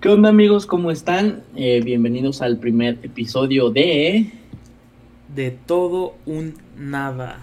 [0.00, 0.66] ¿Qué onda amigos?
[0.66, 1.42] ¿Cómo están?
[1.56, 4.30] Eh, bienvenidos al primer episodio de...
[5.34, 7.38] De todo un nada.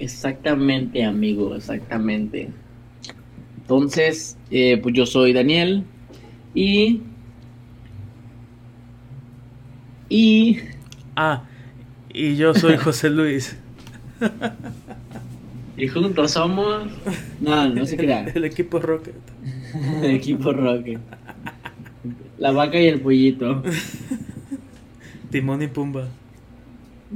[0.00, 2.50] Exactamente, amigo, exactamente.
[3.60, 5.84] Entonces, eh, pues yo soy Daniel
[6.52, 7.00] y...
[10.08, 10.58] Y...
[11.14, 11.44] Ah,
[12.12, 13.56] y yo soy José Luis.
[15.76, 16.90] y juntos somos...
[17.40, 18.24] No, no se crea.
[18.34, 19.14] El, equipo Rocket.
[20.02, 20.98] el equipo Rocket.
[22.40, 23.62] La vaca y el pollito.
[25.30, 26.08] Timón y Pumba.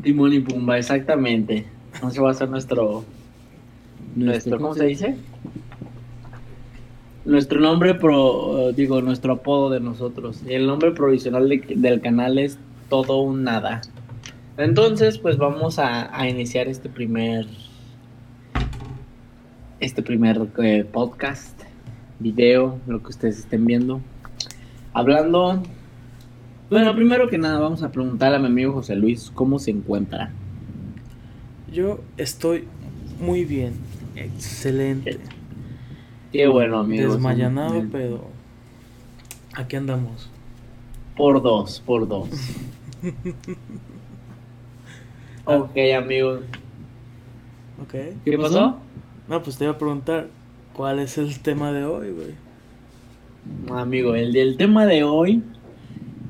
[0.02, 1.64] Timón y Pumba, exactamente.
[2.06, 3.06] Ese va a ser nuestro,
[4.14, 5.16] nuestro, ¿cómo se dice?
[7.24, 10.42] Nuestro nombre pro, digo, nuestro apodo de nosotros.
[10.46, 12.58] El nombre provisional del canal es
[12.90, 13.80] Todo un Nada.
[14.58, 17.46] Entonces, pues vamos a, a iniciar este primer,
[19.80, 21.58] este primer eh, podcast,
[22.18, 24.02] video, lo que ustedes estén viendo.
[24.94, 25.62] Hablando
[26.70, 30.32] bueno, primero que nada, vamos a preguntar a mi amigo José Luis cómo se encuentra.
[31.70, 32.66] Yo estoy
[33.20, 33.74] muy bien,
[34.16, 35.20] excelente.
[36.32, 37.12] Qué, bueno, amigo.
[37.12, 38.24] Desmayanado, pero
[39.54, 40.30] aquí andamos.
[41.16, 42.28] Por dos, por dos.
[45.44, 46.40] ok, amigo.
[47.82, 47.94] Ok.
[48.24, 48.78] ¿Qué pasó?
[49.28, 50.28] No, pues te iba a preguntar,
[50.72, 52.43] ¿cuál es el tema de hoy, güey?
[53.70, 55.42] Amigo, el del tema de hoy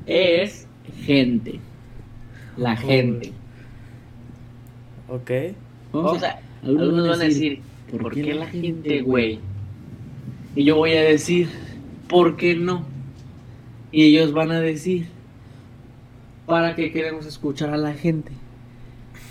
[0.05, 0.67] es
[1.05, 1.59] gente.
[2.57, 3.31] La gente.
[5.07, 5.31] Ok.
[5.91, 9.39] O sea, algunos van a decir, ¿por, qué, la gente, güey?
[10.55, 11.49] Y yo voy a decir,
[12.07, 12.85] ¿por qué no?
[13.91, 15.07] Y ellos van a decir,
[16.45, 18.31] ¿para qué queremos escuchar a la gente?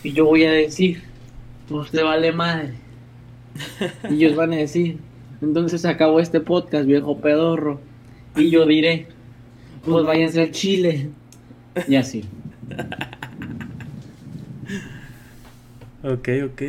[0.02, 1.02] Y yo voy a decir,
[1.68, 2.74] pues te vale madre.
[4.10, 4.98] Y ellos van a decir,
[5.42, 7.80] entonces acabó este podcast, viejo pedorro.
[8.36, 9.06] Y yo diré,
[9.84, 11.10] pues váyanse al Chile.
[11.88, 12.24] Y así.
[16.02, 16.62] ok, ok.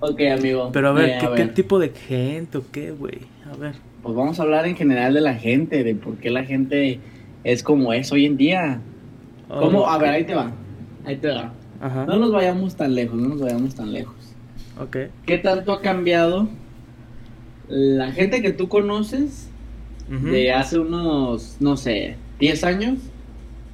[0.00, 0.70] Ok, amigo.
[0.72, 3.18] Pero a ver, ¿qué, ¿qué, tipo de gente o qué, güey?
[3.52, 3.74] A ver.
[4.02, 7.00] Pues vamos a hablar en general de la gente, de por qué la gente
[7.44, 8.80] es como es hoy en día.
[9.48, 9.86] ¿Cómo?
[9.88, 10.52] A ver, ahí te va.
[11.04, 11.52] Ahí te va.
[11.80, 12.06] Ajá.
[12.06, 14.14] No nos vayamos tan lejos, no nos vayamos tan lejos.
[14.80, 14.96] Ok.
[15.26, 16.48] ¿Qué tanto ha cambiado
[17.70, 19.48] la gente que tú conoces
[20.08, 22.98] de hace unos, no sé, 10 años,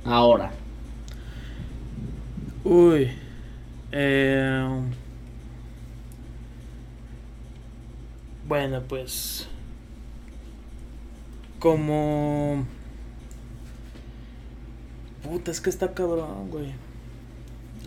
[0.05, 0.53] ahora.
[2.63, 3.09] Uy.
[3.93, 4.69] Eh,
[8.47, 9.49] bueno, pues...
[11.59, 12.67] Como...
[15.23, 16.75] Puta, es que está cabrón, güey.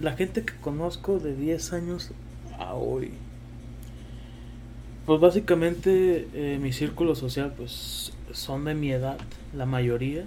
[0.01, 2.11] La gente que conozco de 10 años
[2.57, 3.11] a hoy.
[5.09, 9.17] Pues básicamente eh, mi círculo social pues son de mi edad,
[9.55, 10.23] la mayoría.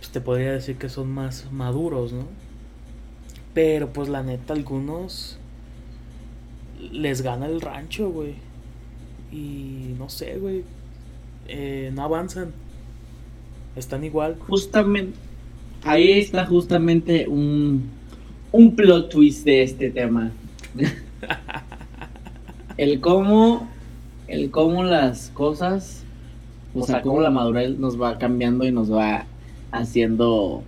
[0.00, 2.26] Pues te podría decir que son más maduros, ¿no?
[3.54, 5.38] Pero pues la neta algunos
[6.90, 8.34] les gana el rancho, güey.
[9.30, 10.64] Y no sé, güey.
[11.46, 12.50] Eh, no avanzan.
[13.76, 14.36] Están igual.
[14.48, 15.16] Justamente.
[15.84, 17.88] Ahí está justamente un,
[18.50, 20.32] un plot twist de este tema.
[22.76, 23.70] el cómo
[24.32, 26.04] el cómo las cosas,
[26.74, 29.26] o sea, cómo la madurez nos va cambiando y nos va
[29.70, 30.62] haciendo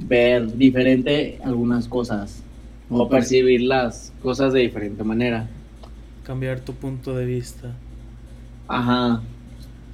[0.00, 2.42] ver diferente algunas cosas
[2.90, 5.48] o percibir las cosas de diferente manera.
[6.24, 7.72] Cambiar tu punto de vista.
[8.66, 9.22] Ajá.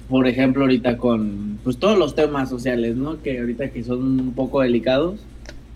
[0.09, 3.21] Por ejemplo, ahorita con pues todos los temas sociales, ¿no?
[3.21, 5.19] Que ahorita que son un poco delicados,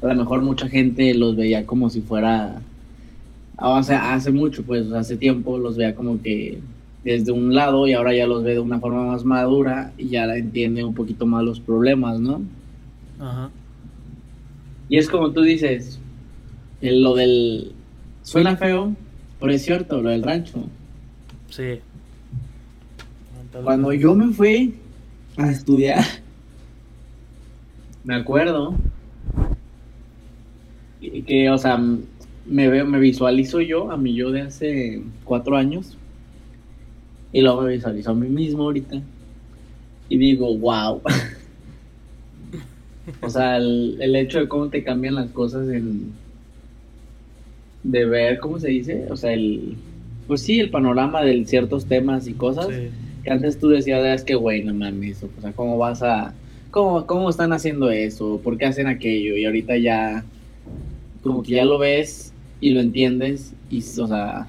[0.01, 2.59] a lo mejor mucha gente los veía como si fuera
[3.57, 6.59] o sea, hace mucho, pues hace tiempo los veía como que
[7.03, 10.23] desde un lado y ahora ya los ve de una forma más madura y ya
[10.35, 12.41] entiende un poquito más los problemas, ¿no?
[13.19, 13.49] Ajá.
[14.89, 15.99] Y es como tú dices,
[16.81, 17.73] lo del...
[18.21, 18.95] Suena feo,
[19.39, 20.65] pero es cierto, lo del rancho.
[21.49, 21.79] Sí.
[23.63, 24.75] Cuando yo me fui
[25.35, 26.03] a estudiar,
[28.03, 28.75] me acuerdo
[31.01, 31.77] que, o sea,
[32.45, 35.97] me veo, me visualizo yo a mí yo de hace cuatro años
[37.33, 39.01] y luego me visualizo a mí mismo ahorita.
[40.07, 41.01] Y digo, wow.
[43.21, 46.11] o sea, el, hecho de cómo te cambian las cosas en...
[47.81, 49.07] De ver, ¿cómo se dice?
[49.09, 49.75] O sea, el...
[50.27, 52.67] Pues sí, el panorama de ciertos temas y cosas.
[53.23, 55.23] Que antes tú decías, es que, güey, no mames.
[55.23, 56.35] O sea, ¿cómo vas a...
[56.69, 58.39] ¿Cómo, ¿Cómo están haciendo eso?
[58.43, 59.35] ¿Por qué hacen aquello?
[59.35, 60.23] Y ahorita ya...
[61.23, 62.31] Como que ya lo ves
[62.61, 63.53] y lo entiendes.
[63.71, 64.47] Y, o sea,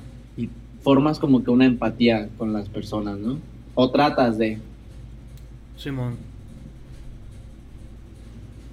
[0.85, 3.39] formas como que una empatía con las personas, ¿no?
[3.75, 4.59] O tratas de.
[5.77, 6.17] Simón.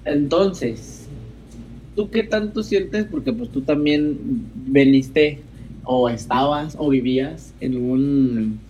[0.04, 1.08] Entonces,
[1.96, 3.06] ¿tú qué tanto sientes?
[3.06, 4.18] Porque pues tú también
[4.54, 5.40] veniste
[5.84, 8.60] o estabas o vivías en un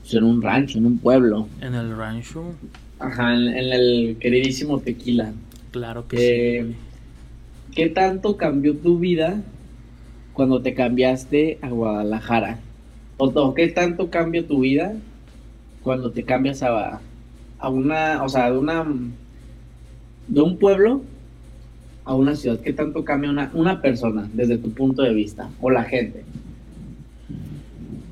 [0.00, 1.48] pues, en un rancho, en un pueblo.
[1.60, 2.54] En el rancho.
[2.98, 5.32] Ajá, en, el queridísimo Tequila.
[5.72, 6.22] Claro que sí.
[6.24, 6.74] Eh,
[7.74, 9.42] ¿Qué tanto cambió tu vida
[10.32, 12.58] cuando te cambiaste a Guadalajara?
[13.18, 14.94] ¿O qué tanto cambió tu vida
[15.82, 17.00] cuando te cambias a,
[17.58, 18.84] a una, o sea, de una
[20.26, 21.02] de un pueblo
[22.04, 22.58] a una ciudad?
[22.60, 25.50] ¿Qué tanto cambia una, una persona desde tu punto de vista?
[25.60, 26.24] O la gente.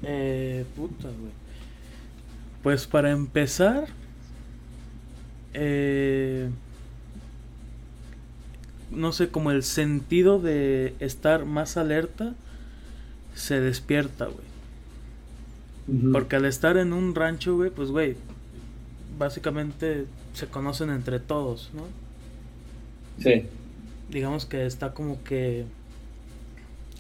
[0.03, 1.33] Eh, puta, güey.
[2.63, 3.87] Pues para empezar,
[5.55, 6.51] eh,
[8.91, 12.35] no sé, como el sentido de estar más alerta
[13.35, 16.13] se despierta, güey.
[16.13, 18.17] Porque al estar en un rancho, güey, pues, güey,
[19.19, 21.83] básicamente se conocen entre todos, ¿no?
[23.23, 23.47] Sí.
[24.09, 25.65] Digamos que está como que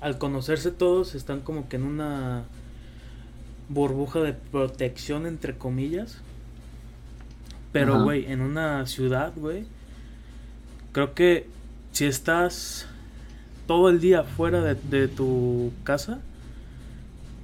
[0.00, 2.44] al conocerse todos están como que en una
[3.69, 6.19] burbuja de protección entre comillas.
[7.72, 9.64] Pero, güey, en una ciudad, güey,
[10.93, 11.46] creo que
[11.92, 12.87] si estás
[13.66, 16.20] todo el día fuera de, tu casa,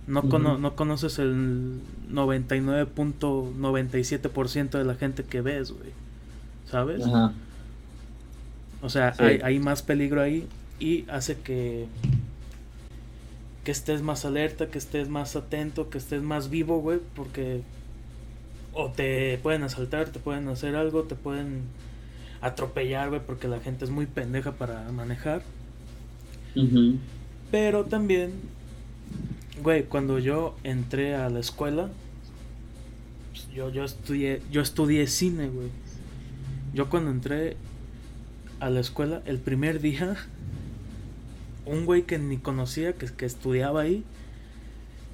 [0.07, 5.91] no, no conoces el 99.97% de la gente que ves, güey.
[6.71, 7.05] ¿Sabes?
[7.05, 7.33] Ajá.
[8.83, 10.47] O sea, hay, hay, más peligro ahí
[10.79, 11.87] y hace que
[13.65, 17.63] que estés más alerta, que estés más atento, que estés más vivo, güey, porque
[18.73, 21.63] o te pueden asaltar, te pueden hacer algo, te pueden
[22.41, 25.43] atropellar, güey, porque la gente es muy pendeja para manejar.
[27.51, 28.33] Pero también,
[29.63, 31.91] güey, cuando yo entré a la escuela,
[33.33, 35.69] pues, yo, yo estudié, yo estudié cine, güey.
[36.73, 37.57] Yo cuando entré
[38.61, 40.17] a la escuela, el primer día
[41.67, 44.05] un güey que ni conocía, que, que estudiaba ahí,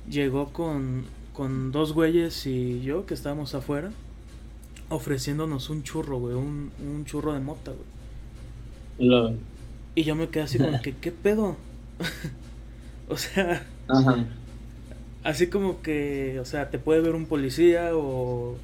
[0.08, 3.90] llegó con, con dos güeyes y yo, que estábamos afuera,
[4.94, 7.86] ofreciéndonos un churro, güey, un, un churro de mota, güey.
[9.94, 11.56] Y yo me quedé así como que, ¿qué pedo?
[13.08, 13.66] o sea,
[15.24, 18.56] así como que, o sea, te puede ver un policía o,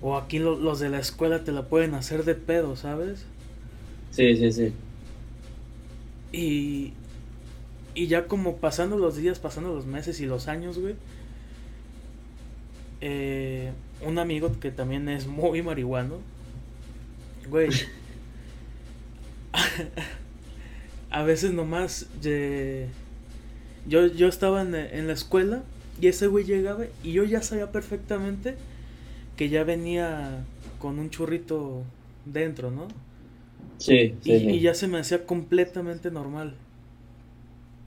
[0.00, 3.26] o aquí los de la escuela te la pueden hacer de pedo, ¿sabes?
[4.10, 4.72] Sí, sí, sí.
[6.32, 6.94] Y,
[7.94, 10.96] y ya como pasando los días, pasando los meses y los años, güey.
[13.00, 13.72] Eh,
[14.06, 16.18] un amigo que también es muy marihuano.
[17.48, 17.70] Güey.
[21.10, 22.06] a veces nomás.
[23.86, 25.62] yo, yo estaba en, en, la escuela
[26.00, 28.56] y ese güey llegaba y yo ya sabía perfectamente
[29.36, 30.44] que ya venía
[30.78, 31.82] con un churrito
[32.24, 32.88] dentro, ¿no?
[33.78, 36.54] Sí, y, ya se me hacía completamente normal.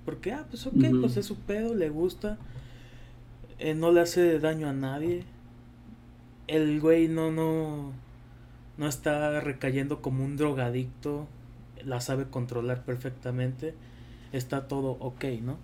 [0.04, 2.38] Porque, ah, pues ok, pues es su pedo, le gusta.
[3.60, 5.24] Eh, no le hace daño a nadie.
[6.48, 7.92] El güey no, no,
[8.78, 11.28] no está recayendo como un drogadicto.
[11.84, 13.74] La sabe controlar perfectamente.
[14.32, 15.58] Está todo ok, ¿no?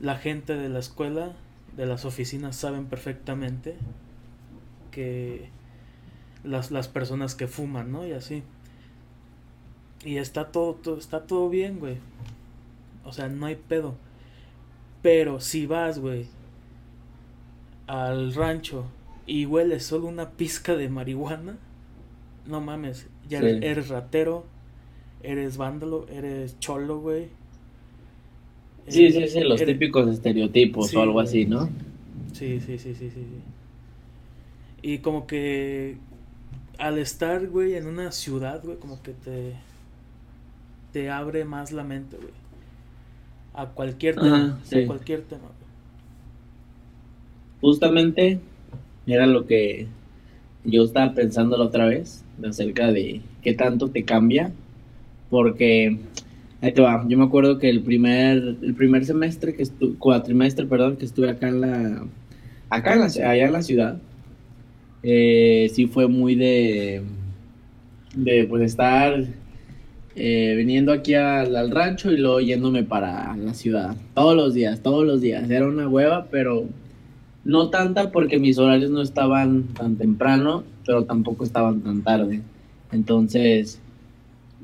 [0.00, 1.32] La gente de la escuela,
[1.76, 3.76] de las oficinas, saben perfectamente
[4.90, 5.48] que
[6.44, 8.06] las, las personas que fuman, ¿no?
[8.06, 8.42] Y así.
[10.04, 11.98] Y está todo, todo, está todo bien, güey.
[13.04, 13.96] O sea, no hay pedo.
[15.02, 16.26] Pero si vas, güey,
[17.86, 18.86] al rancho
[19.28, 21.58] y hueles solo una pizca de marihuana,
[22.46, 24.46] no mames, ya eres, ratero,
[25.22, 27.28] eres vándalo, eres cholo, güey.
[28.88, 31.68] Sí, sí, sí, los típicos estereotipos o algo así, ¿no?
[32.32, 33.26] Sí, sí, sí, sí, sí.
[34.80, 35.98] Y como que
[36.78, 39.52] al estar, güey, en una ciudad, güey, como que te
[40.92, 42.32] te abre más la mente, güey.
[43.52, 45.48] A cualquier tema, a cualquier tema.
[47.60, 48.40] Justamente
[49.14, 49.86] era lo que
[50.64, 54.52] yo estaba pensando la otra vez, acerca de qué tanto te cambia,
[55.30, 55.98] porque
[56.60, 60.66] ahí te va, yo me acuerdo que el primer, el primer semestre que estuve, cuatrimestre,
[60.66, 62.04] perdón, que estuve acá en la,
[62.70, 64.00] acá en la, allá en la ciudad,
[65.02, 67.02] eh, sí fue muy de,
[68.14, 69.24] de pues estar
[70.20, 73.96] eh, viniendo aquí al, rancho y luego yéndome para la ciudad.
[74.14, 75.48] Todos los días, todos los días.
[75.48, 76.66] Era una hueva, pero
[77.44, 82.42] no tanta porque mis horarios no estaban tan temprano, pero tampoco estaban tan tarde.
[82.92, 83.80] Entonces,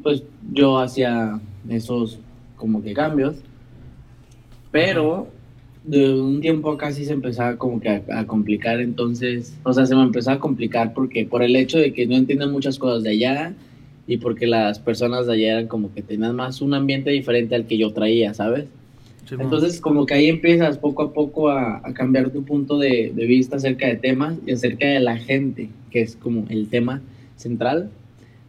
[0.03, 2.19] pues yo hacía esos
[2.57, 3.37] como que cambios.
[4.71, 5.29] Pero
[5.85, 9.95] de un tiempo acá sí se empezaba como que a, complicar, entonces, o sea, se
[9.95, 13.11] me empezó a complicar porque por el hecho de que no entienden muchas cosas de
[13.11, 13.55] allá
[14.07, 17.67] y porque las personas de allá eran como que tenían más un ambiente diferente al
[17.67, 18.67] que yo traía, ¿sabes?
[19.31, 23.57] Entonces, como que ahí empiezas poco a poco a, cambiar tu punto de, de, vista
[23.57, 27.01] acerca de temas y acerca de la gente, que es como el tema
[27.37, 27.91] central.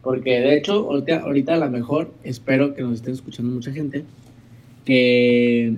[0.02, 4.04] Porque de hecho, ahorita, ahorita a lo mejor espero que nos estén escuchando mucha gente
[4.84, 5.76] que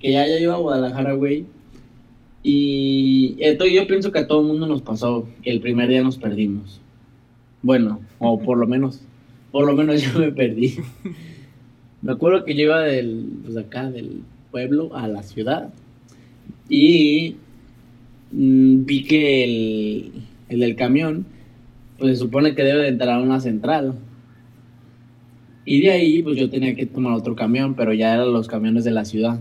[0.00, 1.44] que ya haya ido a Guadalajara, güey.
[2.42, 6.02] Y esto yo pienso que a todo el mundo nos pasó que el primer día
[6.02, 6.80] nos perdimos.
[7.62, 9.00] Bueno, o por lo menos,
[9.52, 10.78] por lo menos yo me perdí.
[12.02, 15.72] Me acuerdo que yo iba del, pues acá, del pueblo a la ciudad.
[16.68, 17.36] Y
[18.32, 20.12] mm, vi que el,
[20.48, 21.26] el del camión,
[21.98, 23.94] pues se supone que debe de entrar a una central.
[25.64, 28.84] Y de ahí, pues yo tenía que tomar otro camión, pero ya eran los camiones
[28.84, 29.40] de la ciudad.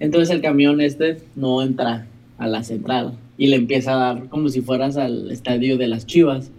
[0.00, 2.06] Entonces el camión este no entra
[2.38, 6.06] a la central y le empieza a dar como si fueras al estadio de las
[6.06, 6.50] Chivas.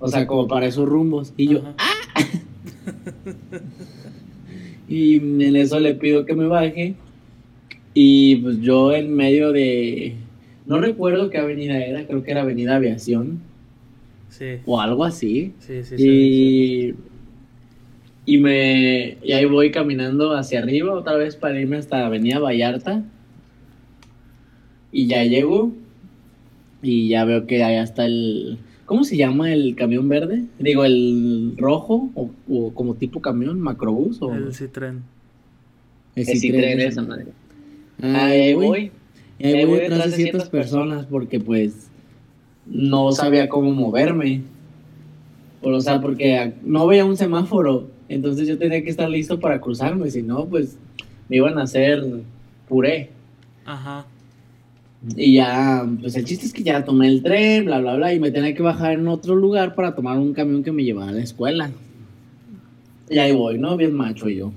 [0.00, 1.32] O sea, como para esos rumbos.
[1.36, 1.90] Y yo, ¡ah!
[4.90, 6.96] y en eso le pido que me baje.
[7.94, 10.16] Y pues yo en medio de...
[10.66, 13.40] No recuerdo qué avenida era, creo que era Avenida Aviación.
[14.28, 14.58] Sí.
[14.66, 15.52] O algo así.
[15.60, 16.04] Sí, sí, sí.
[16.06, 16.94] Y
[18.26, 23.02] y me y ahí voy caminando hacia arriba otra vez para irme hasta Avenida Vallarta.
[24.92, 25.72] Y ya llego
[26.82, 28.58] y ya veo que allá está el
[28.90, 30.46] ¿Cómo se llama el camión verde?
[30.58, 34.98] Digo, el rojo o, como tipo camión, macrobús o el Citroën.
[36.16, 37.26] El Citroën, esa madre.
[38.02, 38.90] Ah, ahí voy.
[39.38, 41.86] Y ahí, voy detrás de ciertas personas porque pues
[42.66, 44.42] no sabía cómo moverme.
[45.62, 50.10] O sea, porque no veía un semáforo entonces yo tenía que estar listo para cruzarme,
[50.10, 50.76] si no, pues
[51.28, 52.04] me iban a hacer
[52.68, 53.10] puré.
[53.64, 54.04] Ajá.
[55.16, 58.20] Y ya, pues el chiste es que ya tomé el tren, bla, bla, bla, y
[58.20, 61.14] me tenía que bajar en otro lugar para tomar un camión que me llevara a
[61.14, 61.70] la escuela.
[63.08, 63.76] Y ahí voy, ¿no?
[63.76, 64.52] Bien macho yo.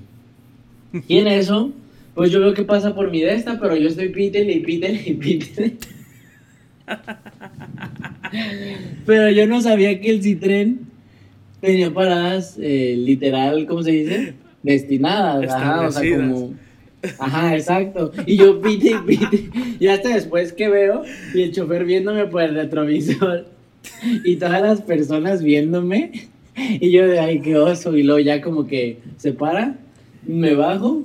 [1.08, 1.72] Y en eso,
[2.14, 5.02] pues yo veo que pasa por mi de esta, pero yo estoy pítele y pítele
[5.06, 5.76] y pítele.
[9.06, 10.80] pero yo no sabía que el Citren
[11.60, 14.34] tenía paradas eh, literal, ¿cómo se dice?
[14.62, 16.54] Destinadas, ajá, o sea, como...
[17.18, 18.12] Ajá, exacto.
[18.26, 19.50] Y yo pite y pite.
[19.80, 21.02] Y hasta después que veo,
[21.34, 23.46] y el chofer viéndome por el retrovisor,
[24.24, 27.96] y todas las personas viéndome, y yo de ay, qué oso.
[27.96, 29.76] Y luego ya como que se para,
[30.26, 31.02] me bajo,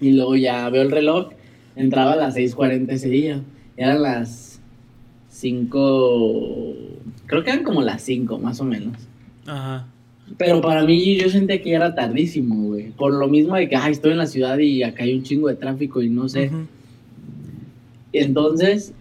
[0.00, 1.30] y luego ya veo el reloj,
[1.76, 3.42] entraba a las 6:40 ese día.
[3.76, 4.60] Eran las
[5.30, 6.76] 5,
[7.26, 8.96] creo que eran como las 5 más o menos.
[9.46, 9.86] Ajá.
[10.38, 12.90] Pero para mí yo sentía que era tardísimo, güey.
[12.90, 15.48] Por lo mismo de que, ay, estoy en la ciudad y acá hay un chingo
[15.48, 16.50] de tráfico y no sé.
[18.12, 18.92] Entonces,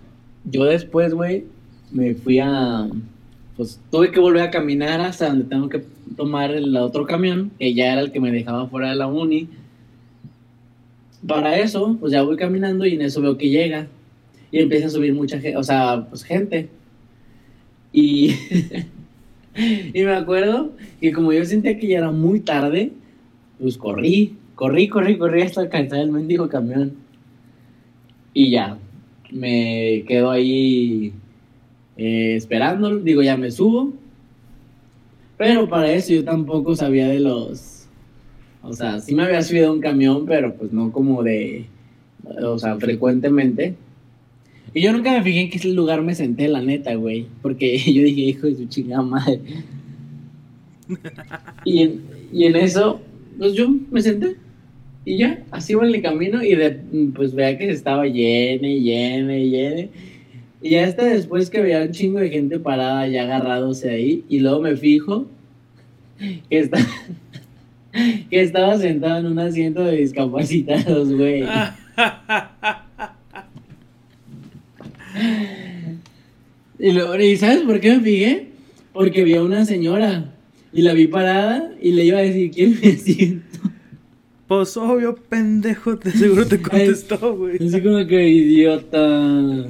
[0.46, 1.46] yo después, güey,
[1.92, 2.90] me fui a...
[3.56, 5.84] Pues tuve que volver a caminar hasta donde tengo que
[6.16, 9.50] tomar el otro camión, que ya era el que me dejaba fuera de la uni.
[11.28, 13.88] Para eso, pues ya voy caminando y en eso veo que llega.
[14.52, 16.70] Y empieza a subir mucha gente, o sea, pues gente.
[17.94, 18.36] Y...
[19.94, 22.92] y me acuerdo que como yo sentía que ya era muy tarde,
[23.60, 26.94] pues corrí, corrí, corrí, corrí hasta alcanzar el mendigo camión.
[28.34, 28.78] Y ya,
[29.32, 31.14] me quedo ahí
[31.98, 33.94] eh, esperando, digo, ya me subo.
[35.38, 37.88] Pero para eso yo tampoco sabía de los...
[38.64, 41.66] O sea, sí me había subido un camión, pero pues no como de...
[42.44, 43.76] O sea, frecuentemente.
[44.74, 47.28] Y yo nunca me fijé en qué lugar me senté, la neta, güey.
[47.42, 49.40] Porque yo dije, hijo de su chingada madre.
[51.64, 52.02] Y en,
[52.34, 53.00] y en eso,
[53.38, 54.36] pues yo me senté.
[55.06, 56.80] Y ya, así iba en el camino y de,
[57.16, 59.90] pues veía que se estaba lleno y lleno y lleno.
[60.62, 64.24] Y ya hasta después que veía un chingo de gente parada ya agarrándose ahí.
[64.30, 65.28] Y luego me fijo
[66.50, 66.78] que, está,
[68.30, 71.46] que estaba sentado en un asiento de discapacitados, güey.
[76.80, 78.48] Y, ¿sabes por qué me fijé?
[78.94, 80.34] Porque vi a una señora
[80.74, 83.60] y la vi parada y le iba a decir, ¿quién me siento?
[84.48, 87.56] Pues obvio, pendejo, te seguro te contestó, güey.
[87.56, 89.66] Así como que idiota.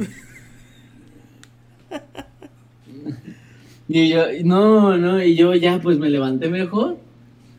[3.88, 6.98] y yo, no, no, y yo ya pues me levanté mejor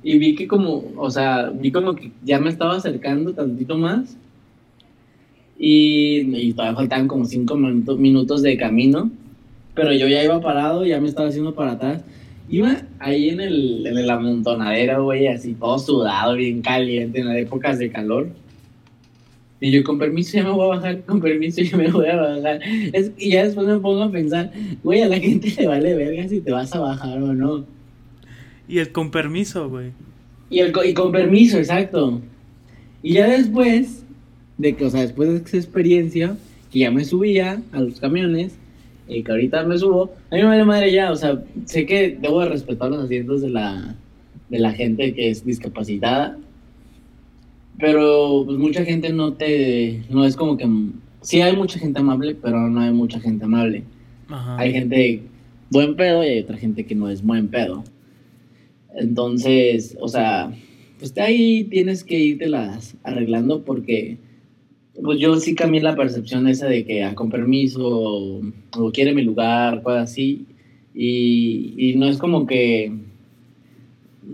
[0.02, 4.16] y vi que como, o sea, vi como que ya me estaba acercando tantito más
[5.64, 9.12] y, todavía faltaban como cinco minutos, de camino,
[9.74, 12.02] pero yo ya iba parado, ya me estaba haciendo para atrás.
[12.50, 17.36] Iba ahí en, el, en la amontonadera, güey, así todo sudado, bien caliente, en las
[17.36, 18.30] épocas de calor.
[19.60, 22.16] Y yo, con permiso, ya me voy a bajar, con permiso, ya me voy a
[22.16, 22.60] bajar.
[23.16, 24.50] y ya después me pongo a pensar,
[24.82, 27.64] güey, a la gente le vale verga si te vas a bajar o no.
[28.66, 29.92] Y el con permiso, güey.
[30.50, 32.20] Y, el, y con permiso, exacto.
[33.00, 34.01] Y ya después,
[34.62, 36.36] de que, o sea, después de esa experiencia,
[36.70, 38.54] que ya me subía a los camiones,
[39.08, 42.16] y que ahorita me subo, a mí me vale madre ya, o sea, sé que
[42.20, 43.94] debo de respetar los asientos de la,
[44.48, 46.38] de la gente que es discapacitada,
[47.78, 50.66] pero pues mucha gente no te, no es como que,
[51.20, 53.82] sí hay mucha gente amable, pero no hay mucha gente amable.
[54.56, 55.22] Hay gente
[55.70, 57.84] buen pedo y hay otra gente que no es buen pedo.
[58.94, 60.50] Entonces, o sea,
[60.98, 64.16] pues ahí tienes que irte las arreglando porque
[65.00, 68.42] pues yo sí cambié la percepción esa de que ah, con permiso
[68.76, 70.46] o, quiere mi lugar, cosas así.
[70.94, 72.92] Y, y no es como que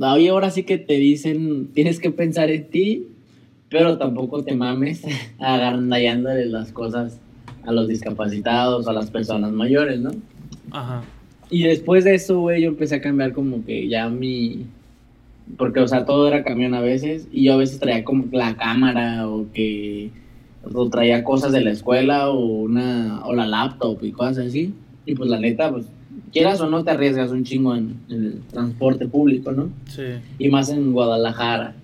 [0.01, 3.07] hoy ahora sí que te dicen tienes que pensar en ti
[3.69, 5.03] pero tampoco te mames
[5.39, 7.21] agandallándole las cosas
[7.65, 10.11] a los discapacitados, a las personas mayores, ¿no?
[10.71, 11.03] Ajá.
[11.51, 14.67] Y después de eso, güey, yo empecé a cambiar como que ya mi...
[15.57, 18.57] Porque, o sea, todo era camión a veces y yo a veces traía como la
[18.57, 20.11] cámara o que...
[20.73, 23.23] O traía cosas de la escuela o una...
[23.25, 24.75] o la laptop y cosas así.
[25.07, 25.87] Y pues la neta, pues
[26.33, 29.71] quieras o no te arriesgas un chingo en, en el transporte público, ¿no?
[29.87, 30.03] Sí.
[30.39, 31.75] Y más en Guadalajara.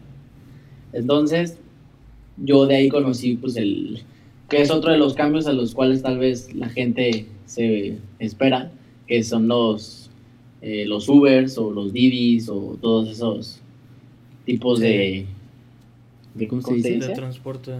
[0.92, 1.58] Entonces,
[2.36, 4.02] yo de ahí conocí pues el
[4.48, 8.70] que es otro de los cambios a los cuales tal vez la gente se espera,
[9.06, 10.10] que son los
[10.60, 13.60] eh, los Ubers o los Didis o todos esos
[14.46, 15.26] tipos de,
[16.34, 16.98] de, ¿cómo se dice?
[16.98, 17.72] de transporte.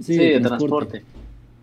[0.00, 1.02] Sí, de, transporte.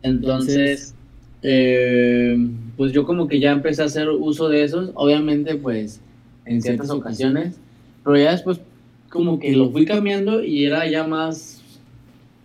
[0.01, 0.93] Entonces,
[1.41, 2.37] eh,
[2.77, 6.01] pues yo como que ya empecé a hacer uso de esos, obviamente pues
[6.45, 7.55] en ciertas ocasiones,
[8.03, 8.59] pero ya después
[9.09, 11.55] como que lo fui cambiando y era ya más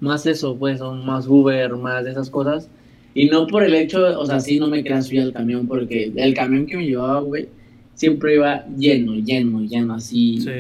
[0.01, 2.69] más eso, pues, son más Uber, más de esas cosas.
[3.15, 6.13] Y no por el hecho, o sea, sí no me quería subir al camión, porque
[6.17, 7.49] el camión que me llevaba, güey,
[7.95, 10.41] siempre iba lleno, lleno, lleno, así.
[10.41, 10.51] Sí.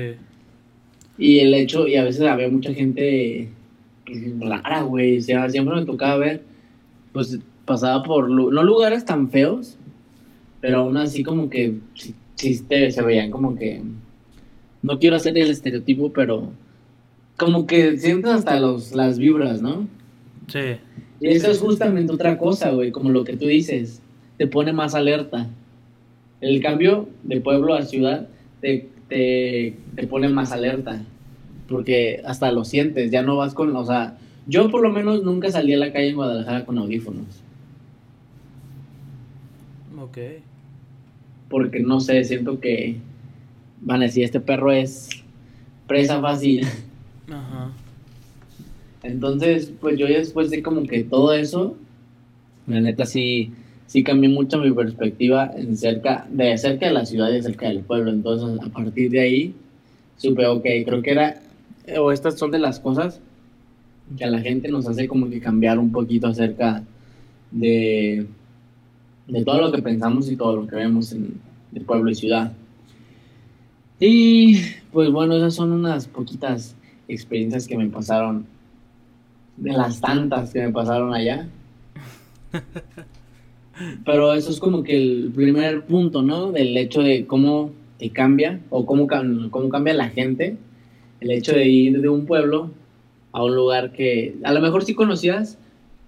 [1.16, 3.48] Y el hecho, y a veces había mucha gente
[4.40, 6.42] rara, güey, o sea, siempre me tocaba ver,
[7.12, 9.76] pues pasaba por, no lugares tan feos,
[10.60, 13.82] pero aún así como que sí, se veían como que,
[14.82, 16.50] no quiero hacer el estereotipo, pero
[17.36, 19.86] como que sientes hasta los, las vibras, ¿no?
[20.48, 20.76] Sí.
[21.20, 24.00] Y eso es justamente otra cosa, güey, como lo que tú dices,
[24.38, 25.48] te pone más alerta.
[26.40, 28.28] El cambio de pueblo a ciudad
[28.62, 31.02] te, te, te pone más alerta,
[31.70, 35.50] porque hasta lo sientes, ya no vas con, o sea, yo por lo menos nunca
[35.50, 37.24] salí a la calle en Guadalajara con audífonos.
[39.98, 40.18] Ok.
[41.48, 42.96] Porque no sé, siento que
[43.80, 45.08] van a decir, este perro es
[45.86, 46.66] presa fácil.
[47.28, 47.70] Ajá.
[49.02, 51.76] Entonces, pues yo después de como que todo eso,
[52.66, 53.52] la neta sí,
[53.86, 57.80] sí cambió mucho mi perspectiva en cerca, de cerca de la ciudad y cerca del
[57.80, 58.10] pueblo.
[58.10, 59.54] Entonces, a partir de ahí,
[60.16, 61.40] supe, ok, creo que era,
[61.98, 63.20] o estas son de las cosas
[64.16, 66.82] que a la gente nos hace como que cambiar un poquito acerca
[67.50, 68.26] de,
[69.26, 71.40] de todo lo que pensamos y todo lo que vemos en
[71.74, 72.52] el pueblo y ciudad.
[73.98, 74.60] Y
[74.92, 76.74] pues bueno, esas son unas poquitas
[77.06, 78.46] experiencias que me pasaron,
[79.56, 81.48] de las tantas que me pasaron allá.
[84.04, 86.52] Pero eso es como que el primer punto, ¿no?
[86.52, 89.06] Del hecho de cómo te cambia o cómo,
[89.50, 90.56] cómo cambia la gente.
[91.20, 92.70] El hecho de ir de un pueblo
[93.32, 95.58] a un lugar que a lo mejor sí conocías,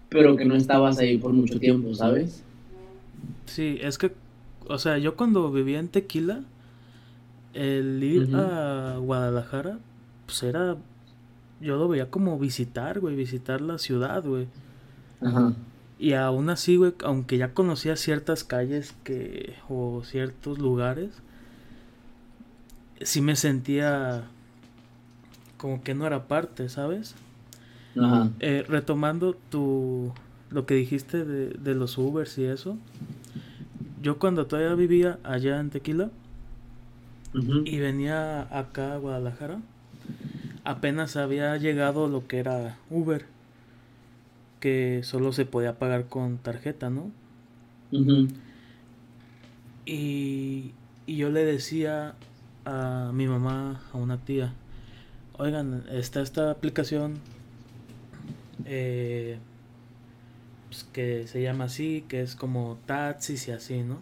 [0.09, 2.43] pero que no estabas ahí por mucho tiempo, ¿sabes?
[3.47, 4.13] Sí, es que,
[4.67, 6.41] o sea, yo cuando vivía en Tequila,
[7.55, 9.79] el ir a Guadalajara,
[10.27, 10.77] pues era
[11.63, 14.49] yo lo veía como visitar, güey, visitar la ciudad, güey.
[15.21, 15.55] Ajá.
[15.99, 21.11] Y aún así, güey, aunque ya conocía ciertas calles que o ciertos lugares,
[23.01, 24.25] sí me sentía
[25.63, 27.15] como que no era parte, ¿sabes?
[27.97, 28.31] Ajá.
[28.41, 30.13] Eh, retomando tu
[30.51, 32.77] lo que dijiste de, de los Ubers y eso,
[34.03, 36.11] yo cuando todavía vivía allá en Tequila
[37.65, 39.61] y venía acá a Guadalajara,
[40.65, 43.25] apenas había llegado lo que era Uber,
[44.59, 47.13] que solo se podía pagar con tarjeta, ¿no?
[49.87, 50.73] y,
[51.07, 52.17] y yo le decía
[52.65, 54.55] a mi mamá, a una tía,
[55.43, 57.19] oigan, está esta aplicación
[58.65, 59.39] eh,
[60.69, 63.99] pues que se llama así, que es como taxis y así, ¿no?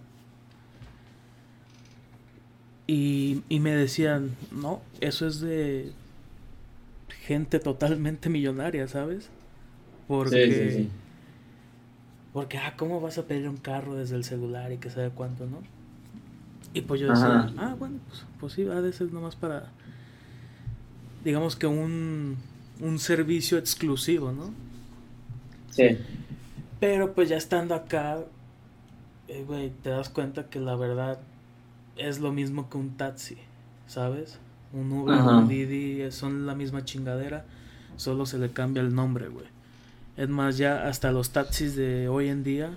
[2.86, 5.92] Y, y me decían, no, eso es de
[7.24, 9.30] gente totalmente millonaria, ¿sabes?
[10.08, 10.90] Porque, sí, sí, sí.
[12.32, 15.46] porque, ah, ¿cómo vas a pedir un carro desde el celular y que sabe cuánto,
[15.46, 15.62] no?
[16.74, 19.70] Y pues yo decía, ah, bueno, pues, pues sí, a veces nomás para,
[21.24, 22.36] digamos que un,
[22.80, 24.52] un servicio exclusivo, ¿no?
[25.70, 25.98] Sí.
[26.80, 28.18] Pero pues ya estando acá,
[29.28, 31.20] eh, güey, te das cuenta que la verdad
[31.96, 33.36] es lo mismo que un taxi,
[33.86, 34.38] ¿sabes?
[34.72, 37.44] Un Uber, un Didi, son la misma chingadera,
[37.96, 39.46] solo se le cambia el nombre, güey.
[40.16, 42.70] Es más, ya hasta los taxis de hoy en día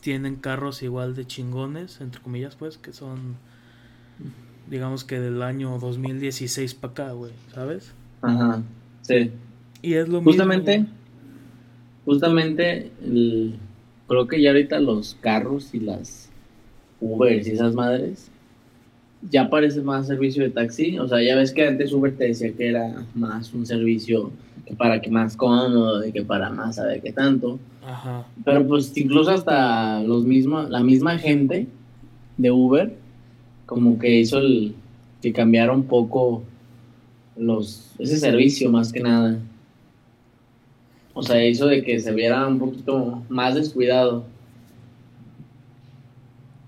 [0.00, 3.36] tienen carros igual de chingones, entre comillas, pues, que son,
[4.68, 7.92] digamos que del año 2016 para acá, güey, ¿sabes?
[8.22, 8.62] Ajá,
[9.02, 9.30] sí.
[9.82, 10.94] Y es lo justamente, mismo.
[12.04, 12.90] Justamente,
[14.08, 16.30] creo que ya ahorita los carros y las
[17.00, 18.30] Ubers y esas madres
[19.30, 20.98] ya parece más servicio de taxi.
[20.98, 24.30] O sea, ya ves que antes Uber te decía que era más un servicio
[24.64, 27.58] que para que más cómodo, de que para más saber qué tanto.
[27.84, 28.26] Ajá.
[28.44, 31.66] Pero pues incluso hasta los mismos, la misma gente
[32.36, 32.96] de Uber,
[33.66, 34.74] como que hizo el
[35.20, 36.44] que cambiara un poco
[37.36, 39.38] los ese servicio más que nada.
[41.12, 44.24] O sea, hizo de que se viera un poquito más descuidado.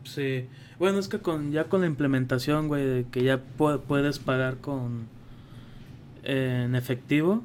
[0.04, 0.46] Sí.
[0.78, 5.06] Bueno, es que con ya con la implementación, güey, que ya puedes pagar con
[6.22, 7.42] en efectivo,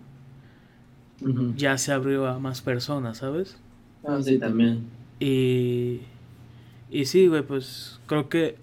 [1.56, 3.58] ya se abrió a más personas, ¿sabes?
[4.06, 4.86] Ah, sí, también.
[5.20, 6.02] Y
[6.94, 8.56] y sí, güey, pues creo que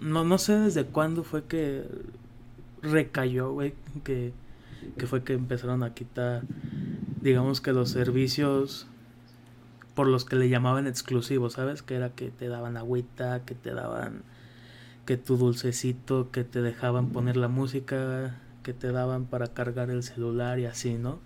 [0.00, 1.84] no no sé desde cuándo fue que
[2.82, 4.32] recayó, güey, que
[4.96, 6.42] que fue que empezaron a quitar
[7.20, 8.86] digamos que los servicios
[9.94, 11.82] por los que le llamaban exclusivos, ¿sabes?
[11.82, 14.22] Que era que te daban agüita, que te daban
[15.06, 20.02] que tu dulcecito, que te dejaban poner la música, que te daban para cargar el
[20.02, 21.18] celular y así, ¿no?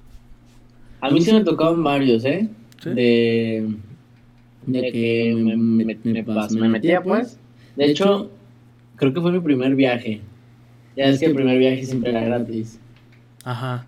[1.03, 2.49] A mí se me tocaban varios, ¿eh?
[2.85, 3.75] De,
[4.67, 7.39] de que me, me, metía, pues.
[7.77, 8.31] De hecho,
[9.03, 10.21] creo que fue mi primer viaje.
[10.97, 12.79] Ya es que el primer viaje siempre era gratis.
[13.43, 13.85] Ajá.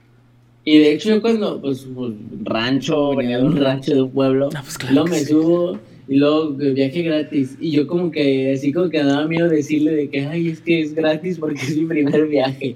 [0.65, 4.49] Y de hecho yo cuando, pues, pues rancho, venía de un rancho de un pueblo,
[4.57, 7.57] ah, pues luego me subo y luego viaje gratis.
[7.61, 10.81] Y yo como que así como que daba miedo decirle de que, ay, es que
[10.81, 12.75] es gratis porque es mi primer viaje.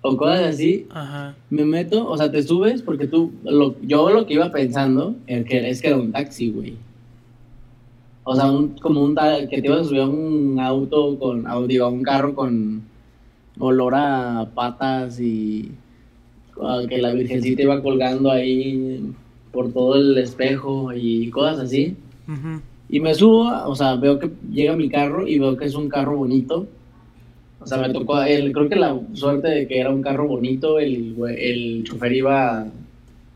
[0.00, 0.86] O cosas así.
[0.88, 1.36] Ajá.
[1.50, 5.44] Me meto, o sea, te subes porque tú, lo, yo lo que iba pensando es
[5.44, 6.76] que, es que era un taxi, güey.
[8.24, 9.16] O sea, un, como un
[9.48, 12.82] que te ibas a subir a un auto con, digo, a un carro con
[13.58, 15.70] olor a patas y
[16.88, 19.12] que la virgencita iba colgando ahí
[19.52, 21.96] por todo el espejo y cosas así.
[22.88, 25.88] Y me subo, o sea, veo que llega mi carro y veo que es un
[25.88, 26.66] carro bonito.
[27.60, 30.78] O sea, me tocó, el, creo que la suerte de que era un carro bonito,
[30.78, 32.66] el, el chofer iba,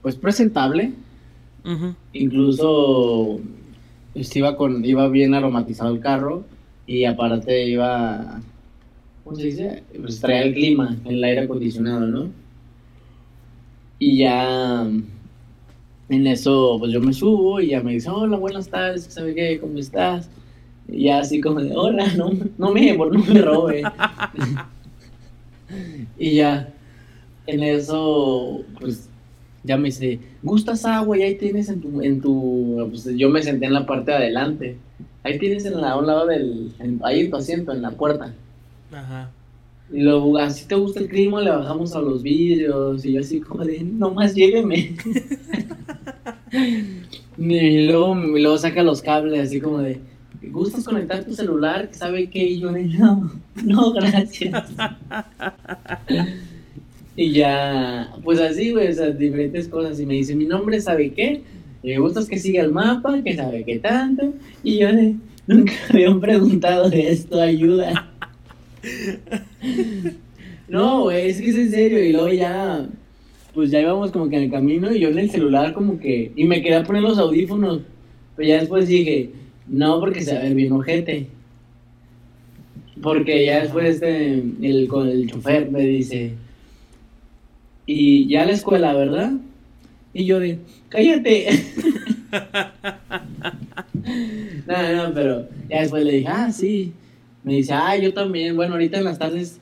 [0.02, 0.92] pues, presentable.
[2.12, 3.40] Incluso
[4.14, 6.44] pues, iba, con, iba bien aromatizado el carro
[6.86, 8.40] y aparte iba,
[9.24, 9.82] ¿cómo se dice?
[10.00, 12.30] Pues traía el clima, el aire acondicionado, ¿no?
[13.98, 14.86] Y ya
[16.08, 19.58] en eso, pues yo me subo y ya me dice, hola, buenas tardes, ¿sabe qué?
[19.58, 20.30] ¿Cómo estás?
[20.88, 23.82] Y ya así como de, hola, no, no me, no me robe.
[26.18, 26.72] y ya,
[27.46, 29.08] en eso, pues
[29.64, 31.18] ya me dice, ¿gustas agua?
[31.18, 34.16] Y ahí tienes en tu, en tu, pues yo me senté en la parte de
[34.18, 34.76] adelante.
[35.22, 36.70] Ahí tienes en la, un lado del,
[37.02, 38.34] ahí en tu asiento, en la puerta.
[38.92, 39.30] Ajá.
[39.90, 43.04] Y luego, así te gusta el clima, le bajamos a los vidrios.
[43.06, 44.96] Y yo así como de, nomás llégueme.
[47.38, 49.98] y luego, luego saca los cables así como de,
[50.42, 51.88] ¿gustas conectar tu celular?
[51.92, 52.44] ¿Sabe qué?
[52.44, 53.32] Y yo no,
[53.64, 54.68] no, gracias.
[57.16, 60.00] y ya, pues así, güey, o sea, diferentes cosas.
[60.00, 61.42] Y me dice, mi nombre, ¿sabe qué?
[61.82, 64.34] Me gustas que siga el mapa, que sabe qué tanto.
[64.62, 65.14] Y yo de,
[65.46, 68.10] nunca habían preguntado de esto, ayuda.
[70.66, 72.02] No, güey, es que es en serio.
[72.02, 72.88] Y luego ya,
[73.52, 76.32] pues ya íbamos como que en el camino y yo en el celular como que...
[76.34, 77.82] Y me quería poner los audífonos.
[78.34, 79.30] Pero ya después dije,
[79.68, 81.28] no, porque se ve bien ojete.
[83.02, 86.32] Porque ya después este, el, el chofer me dice,
[87.86, 89.32] y ya a la escuela, ¿verdad?
[90.12, 91.46] Y yo de, cállate.
[94.66, 96.92] no, no, pero ya después le dije, ah, sí
[97.44, 99.60] me dice, ah, yo también, bueno, ahorita en las tardes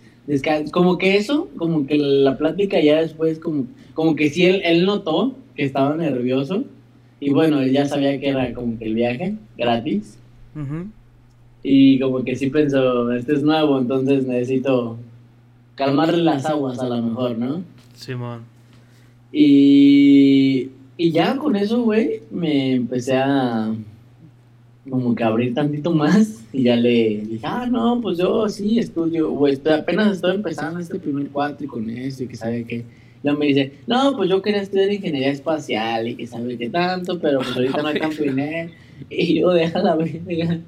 [0.70, 4.86] como que eso, como que la plática ya después, como, como que sí, él, él
[4.86, 6.64] notó que estaba nervioso
[7.18, 10.18] y bueno, él ya sabía que era como que el viaje gratis.
[11.64, 14.96] Y como que sí pensó, este es nuevo, entonces necesito
[15.74, 17.62] calmarle las aguas a lo mejor, ¿no?
[18.02, 18.42] Simón.
[19.32, 23.74] Y Y ya con eso, güey, me empecé a
[24.88, 29.30] como que abrir tantito más y ya le dije, ah, no, pues yo sí estudio,
[29.30, 32.84] güey, apenas estoy empezando este primer cuatro y con esto y que sabe que...
[33.24, 37.20] Ya me dice, no, pues yo quería estudiar ingeniería espacial y que sabe qué tanto,
[37.20, 38.72] pero pues ahorita no hay tanto dinero.
[39.08, 40.58] Y yo, deja la verga.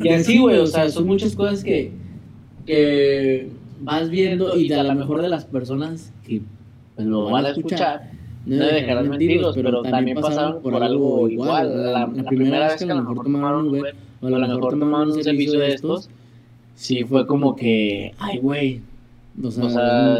[0.00, 1.90] Y así, güey, o sea, son muchas cosas que,
[2.64, 3.48] que
[3.84, 6.40] vas viendo y a lo mejor de las personas que
[6.96, 8.10] pues, lo van a escuchar,
[8.46, 11.92] no dejarán mentiros, pero también pasaron por algo igual.
[11.92, 15.12] La, primera vez que a lo mejor tomaron un Uber, o a lo mejor tomaron
[15.12, 16.08] un servicio de estos,
[16.74, 18.80] sí fue como que, ay, güey.
[19.42, 20.16] O sea,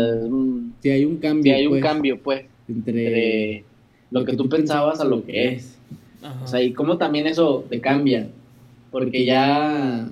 [0.80, 3.64] si hay un cambio, si hay un pues, cambio, pues, entre
[4.10, 5.78] lo que tú pensabas a lo que es.
[6.42, 8.28] O sea, y cómo también eso te cambia.
[8.90, 10.08] Porque ya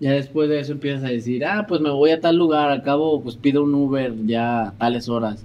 [0.00, 2.82] ya después de eso empiezas a decir, ah, pues me voy a tal lugar, al
[2.82, 5.44] cabo, pues pido un Uber ya a tales horas.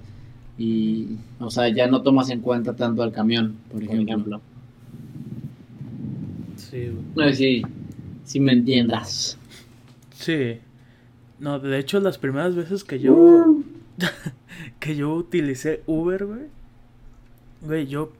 [0.58, 4.40] Y, o sea, ya no tomas en cuenta tanto al camión, por ejemplo.
[6.56, 6.90] Sí.
[7.16, 7.62] No sé
[8.24, 9.38] si, me entiendas.
[10.12, 10.58] Sí.
[11.38, 13.56] No, de hecho, las primeras veces que yo.
[14.80, 16.42] que yo utilicé Uber, güey.
[17.62, 18.12] Güey, yo.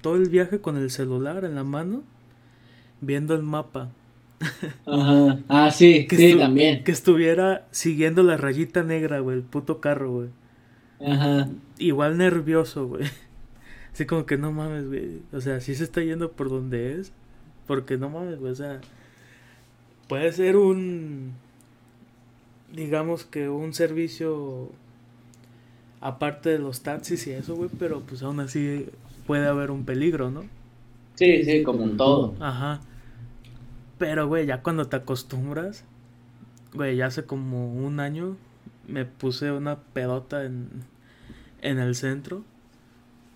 [0.00, 2.02] Todo el viaje con el celular en la mano.
[3.02, 3.90] Viendo el mapa.
[4.86, 5.38] Ajá.
[5.48, 6.84] Ah, sí, que sí, también.
[6.84, 10.28] Que estuviera siguiendo la rayita negra, güey, el puto carro, güey.
[11.04, 11.48] Ajá.
[11.78, 13.04] Igual nervioso, güey.
[13.92, 15.20] Así como que no mames, güey.
[15.32, 17.12] O sea, sí se está yendo por donde es.
[17.66, 18.52] Porque no mames, güey.
[18.52, 18.80] O sea,
[20.08, 21.32] puede ser un.
[22.72, 24.70] Digamos que un servicio.
[26.00, 27.70] Aparte de los taxis y eso, güey.
[27.78, 28.86] Pero pues aún así
[29.26, 30.44] puede haber un peligro, ¿no?
[31.14, 32.34] Sí, sí, como en todo.
[32.40, 32.80] Ajá.
[33.98, 35.84] Pero, güey, ya cuando te acostumbras.
[36.74, 38.36] Güey, ya hace como un año
[38.88, 40.68] me puse una pedota en,
[41.60, 42.44] en el centro,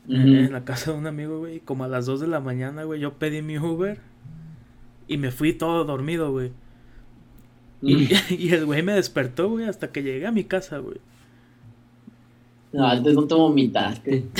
[0.09, 1.61] en, la casa de un amigo, güey.
[1.61, 3.99] Como a las 2 de la mañana, güey, yo pedí mi Uber
[5.09, 6.53] y me fui todo dormido, güey.
[7.83, 10.97] Y, y, el güey me despertó, güey, hasta que llegué a mi casa, güey.
[12.73, 14.25] No, antes no te vomitaste.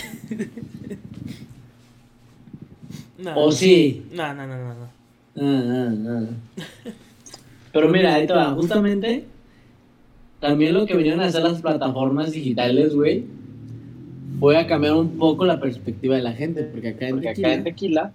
[3.35, 4.07] ¿O sí?
[4.13, 4.75] No, no, no, no.
[4.75, 4.96] no.
[5.39, 6.91] Ah, ah, ah.
[7.73, 9.25] Pero mira, ahí justamente
[10.41, 13.25] también lo que vinieron a hacer las plataformas digitales, güey,
[14.39, 17.55] fue a cambiar un poco la perspectiva de la gente, porque acá en, tequila, acá
[17.55, 18.13] en tequila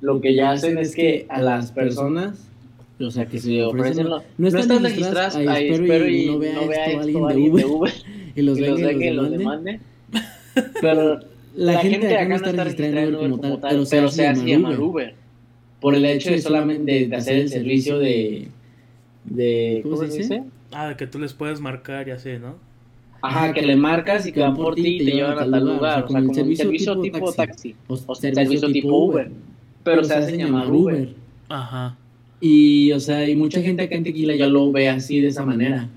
[0.00, 2.48] lo que ya hacen es que a las personas,
[3.00, 7.56] o sea, que se ofrecen, no, están registradas, ahí espero y, no vea, esto, alguien,
[7.56, 7.92] de Uber,
[8.34, 9.80] y los, y los, demande.
[10.80, 11.20] Pero
[11.54, 14.80] la, gente, de acá no está registrada en Uber como tal, pero, se hace llamar
[14.80, 15.25] Uber.
[15.86, 18.48] Por el hecho de solamente de hacer el servicio de,
[19.22, 20.42] de ¿cómo se dice?
[20.72, 22.56] Ah, de que tú les puedes marcar y así, ¿no?
[23.22, 26.02] Ajá, que le marcas y que van por ti y te llevan a tal lugar.
[26.02, 27.76] O sea, como un servicio tipo taxi.
[27.86, 29.30] O servicio tipo Uber.
[29.84, 31.14] Pero se hace llamar Uber.
[31.48, 31.96] Ajá.
[32.40, 35.46] Y, o sea, y mucha gente acá en Tequila ya lo ve así, de esa
[35.46, 35.88] manera.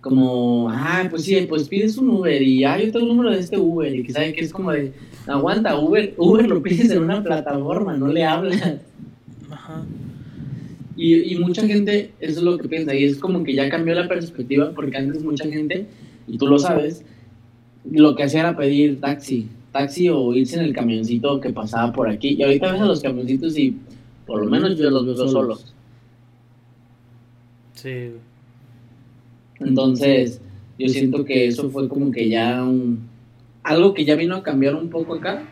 [0.00, 3.40] Como, ah, pues sí, pues pides un Uber y, ah, yo tengo el número de
[3.40, 3.94] este Uber.
[3.94, 4.94] Y que sabe que es como de,
[5.26, 8.80] aguanta, Uber, Uber lo pides en una plataforma, no le hablas.
[9.62, 9.84] Ajá.
[10.96, 13.94] Y, y mucha gente, eso es lo que piensa, y es como que ya cambió
[13.94, 15.86] la perspectiva, porque antes mucha gente
[16.26, 17.04] y tú lo sabes,
[17.90, 22.08] lo que hacía era pedir taxi, taxi o irse en el camioncito que pasaba por
[22.08, 22.36] aquí.
[22.38, 23.76] Y ahorita ves a los camioncitos y
[24.26, 25.74] por lo menos yo los veo solos.
[27.74, 28.10] Sí.
[29.60, 30.40] Entonces,
[30.78, 33.08] yo siento que eso fue como que ya un,
[33.62, 35.42] algo que ya vino a cambiar un poco acá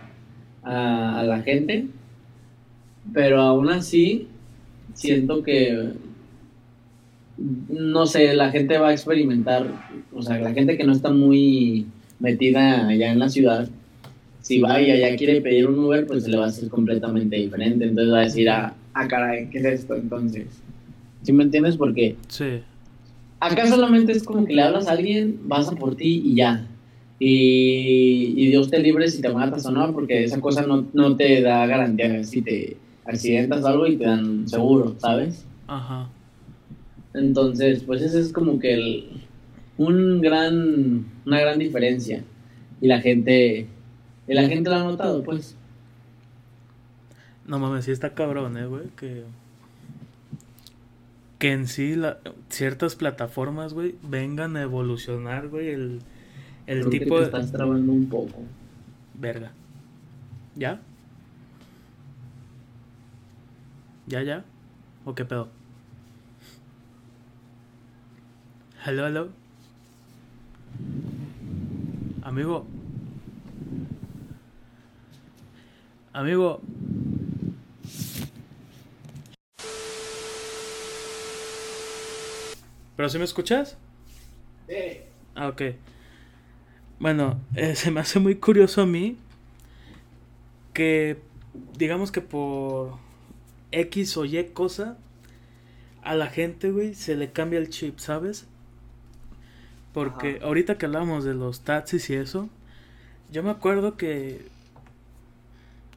[0.63, 1.87] a, a la gente,
[3.13, 4.29] pero aún así
[4.95, 5.95] siento que
[7.69, 9.67] no sé, la gente va a experimentar,
[10.13, 11.87] o sea, la gente que no está muy
[12.19, 13.69] metida allá en la ciudad,
[14.43, 17.85] si va y allá quiere pedir un Uber, pues le va a hacer completamente diferente.
[17.85, 20.47] Entonces va a decir, ah, ah caray, ¿qué es esto entonces?
[21.23, 21.77] ¿Sí me entiendes?
[21.77, 22.61] Porque sí.
[23.39, 26.67] acá solamente es como que le hablas a alguien, vas a por ti y ya.
[27.19, 31.17] Y, y Dios te libre si te matas o no, porque esa cosa no, no
[31.17, 32.77] te da garantía si te
[33.11, 35.45] accidentas algo y te dan seguro, ¿sabes?
[35.67, 36.09] Ajá.
[37.15, 39.23] Entonces, pues ese es como que el,
[39.77, 42.23] un gran, una gran diferencia.
[42.81, 43.67] Y la gente,
[44.29, 45.57] y la gente lo ha notado, pues.
[47.47, 49.25] No mames, sí está cabrón, eh, güey, que...
[51.39, 52.19] Que en sí la,
[52.51, 56.01] ciertas plataformas, güey, vengan a evolucionar, güey, el,
[56.67, 58.43] el tipo que te estás trabando un poco.
[59.15, 59.53] Verga.
[60.55, 60.83] ¿Ya?
[64.11, 64.45] ¿Ya, ya?
[65.05, 65.51] ¿O qué pedo?
[68.85, 69.29] Hello, hello.
[72.23, 72.67] Amigo.
[76.13, 76.61] Amigo.
[82.97, 83.79] ¿Pero si me escuchas?
[84.69, 85.03] Sí.
[85.37, 85.63] Ah, ok.
[86.99, 89.19] Bueno, eh, se me hace muy curioso a mí
[90.75, 91.23] que,
[91.79, 92.99] digamos que por
[93.73, 94.97] X o Y cosa,
[96.03, 98.47] a la gente, güey, se le cambia el chip, ¿sabes?
[99.93, 102.49] Porque ahorita que hablamos de los taxis y eso,
[103.31, 104.49] yo me acuerdo que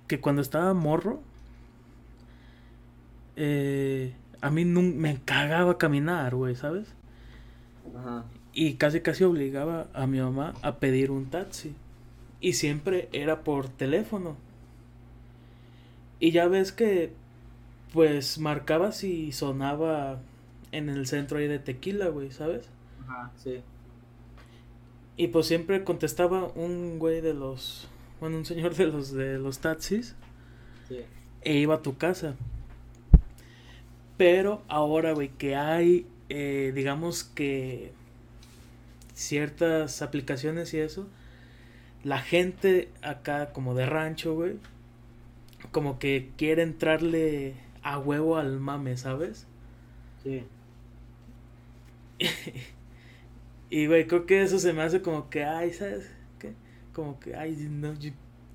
[0.08, 1.22] que cuando estaba morro
[3.36, 6.94] eh, a mí me cagaba caminar, güey, ¿sabes?
[7.98, 8.26] Ajá.
[8.54, 11.74] Y casi casi obligaba a mi mamá a pedir un taxi.
[12.42, 14.36] Y siempre era por teléfono.
[16.20, 17.14] Y ya ves que
[17.94, 20.20] pues marcaba si sonaba
[20.72, 22.68] en el centro ahí de tequila, güey, ¿sabes?
[23.04, 23.62] Ajá, sí.
[25.16, 27.88] Y pues siempre contestaba un güey de los,
[28.20, 30.16] bueno, un señor de los de los taxis.
[30.90, 31.02] Sí.
[31.44, 32.36] E iba a tu casa.
[34.18, 37.94] Pero ahora, güey, que hay, eh, digamos que
[39.14, 41.08] ciertas aplicaciones y eso,
[42.04, 44.56] la gente acá como de rancho, güey,
[45.72, 47.54] como que quiere entrarle
[47.84, 49.46] a huevo al mame, ¿sabes?
[50.24, 50.46] Sí.
[53.70, 56.10] y, güey, creo que eso se me hace como que, ay, ¿sabes?
[56.40, 56.54] ¿Qué?
[56.94, 57.94] Como que, ay, no,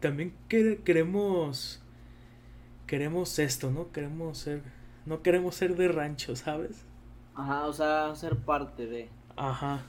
[0.01, 1.83] también queremos,
[2.87, 3.93] queremos esto, ¿no?
[3.93, 4.63] Queremos ser,
[5.05, 6.85] no queremos ser de rancho, ¿sabes?
[7.35, 9.09] Ajá, o sea, ser parte de.
[9.37, 9.83] Ajá.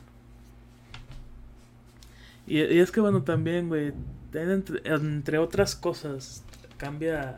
[2.45, 3.93] Y, y es que, bueno, también, güey,
[4.34, 6.43] entre, entre otras cosas,
[6.78, 7.38] cambia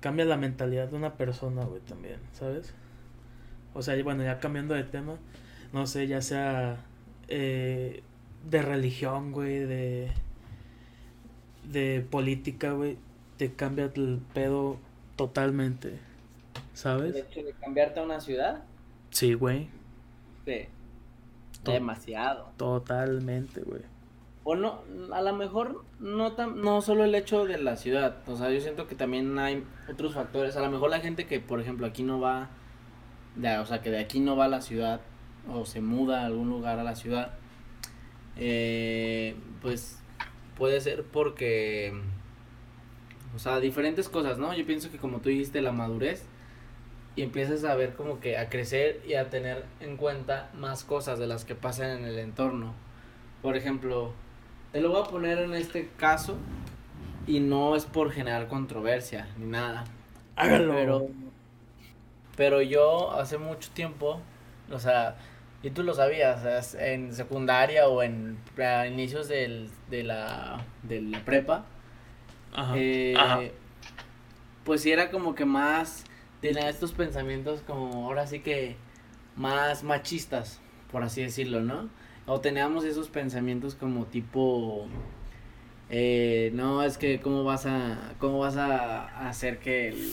[0.00, 2.74] cambia la mentalidad de una persona, güey, también, ¿sabes?
[3.74, 5.16] O sea, bueno, ya cambiando de tema,
[5.72, 6.78] no sé, ya sea
[7.28, 8.02] eh,
[8.48, 10.10] de religión, güey, de,
[11.70, 12.96] de política, güey,
[13.36, 14.78] te cambia el pedo
[15.16, 15.98] totalmente,
[16.74, 17.14] ¿sabes?
[17.14, 18.64] ¿El hecho de cambiarte a una ciudad?
[19.10, 19.68] Sí, güey.
[20.44, 20.66] Sí.
[21.64, 22.52] Demasiado.
[22.56, 23.82] Totalmente, güey.
[24.42, 28.36] O no, a lo mejor no, tan, no solo el hecho de la ciudad, o
[28.36, 30.56] sea, yo siento que también hay otros factores.
[30.56, 32.48] A lo mejor la gente que, por ejemplo, aquí no va,
[33.36, 35.02] o sea, que de aquí no va a la ciudad
[35.48, 37.34] o se muda a algún lugar a la ciudad,
[38.36, 40.00] eh, pues
[40.56, 41.92] puede ser porque,
[43.34, 44.54] o sea, diferentes cosas, ¿no?
[44.54, 46.24] Yo pienso que como tú dijiste, la madurez
[47.16, 51.18] y empiezas a ver como que a crecer y a tener en cuenta más cosas
[51.18, 52.74] de las que pasan en el entorno.
[53.42, 54.12] Por ejemplo,
[54.72, 56.36] te lo voy a poner en este caso
[57.26, 59.84] y no es por generar controversia ni nada.
[60.36, 60.72] Hágalo.
[60.74, 61.08] Pero,
[62.36, 64.20] pero yo hace mucho tiempo,
[64.70, 65.16] o sea,
[65.62, 68.38] y tú lo sabías, en secundaria o en
[68.88, 71.66] inicios del, de, la, de la prepa,
[72.52, 72.74] Ajá.
[72.76, 73.40] Eh, Ajá.
[74.64, 76.04] pues sí era como que más,
[76.40, 78.76] tenía estos pensamientos como ahora sí que
[79.36, 81.88] más machistas, por así decirlo, ¿no?
[82.30, 84.86] O teníamos esos pensamientos como tipo
[85.88, 90.12] eh, no es que cómo vas a cómo vas a hacer que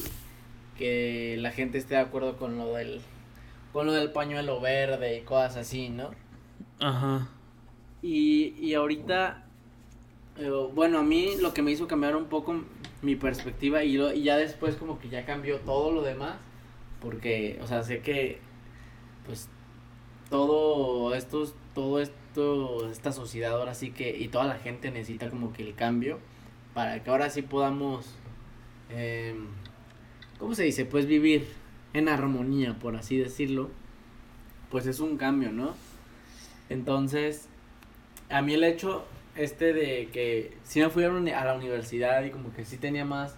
[0.76, 3.02] que la gente esté de acuerdo con lo del
[3.72, 6.10] con lo del pañuelo verde y cosas así no
[6.80, 7.30] ajá.
[8.02, 9.46] Y, y ahorita
[10.40, 12.64] eh, bueno a mí lo que me hizo cambiar un poco
[13.04, 16.38] mi perspectiva y, y ya después como que ya cambió todo lo demás
[17.00, 18.40] porque o sea sé que
[19.28, 19.50] pues
[20.30, 25.54] todo estos todo esto, esta sociedad ahora sí que, y toda la gente necesita como
[25.54, 26.18] que el cambio
[26.74, 28.16] para que ahora sí podamos,
[28.90, 29.36] eh,
[30.40, 30.86] ¿cómo se dice?
[30.86, 31.48] Pues vivir
[31.94, 33.70] en armonía, por así decirlo,
[34.72, 35.76] pues es un cambio, ¿no?
[36.70, 37.48] Entonces,
[38.32, 42.52] a mí el hecho este de que si me fui a la universidad y como
[42.54, 43.36] que sí tenía más,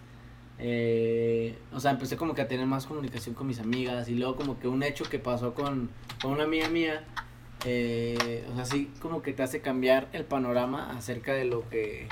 [0.60, 4.36] eh, o sea, empecé como que a tener más comunicación con mis amigas y luego
[4.36, 5.90] como que un hecho que pasó con,
[6.22, 7.06] con una amiga mía
[7.66, 12.08] eh, o sea, sí como que te hace cambiar el panorama acerca de lo que,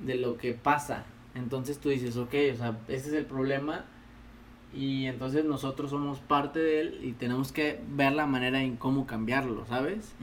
[0.00, 1.04] de lo que pasa.
[1.34, 3.84] Entonces tú dices, ok, o sea, ese es el problema
[4.72, 9.06] y entonces nosotros somos parte de él y tenemos que ver la manera en cómo
[9.06, 10.14] cambiarlo, ¿sabes?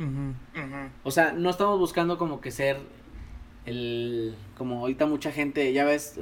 [1.03, 2.77] O sea, no estamos buscando como que ser
[3.65, 6.19] el, como ahorita mucha gente, ya ves,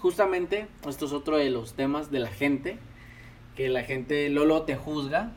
[0.00, 2.78] justamente esto es otro de los temas de la gente,
[3.56, 5.32] que la gente Lolo te juzga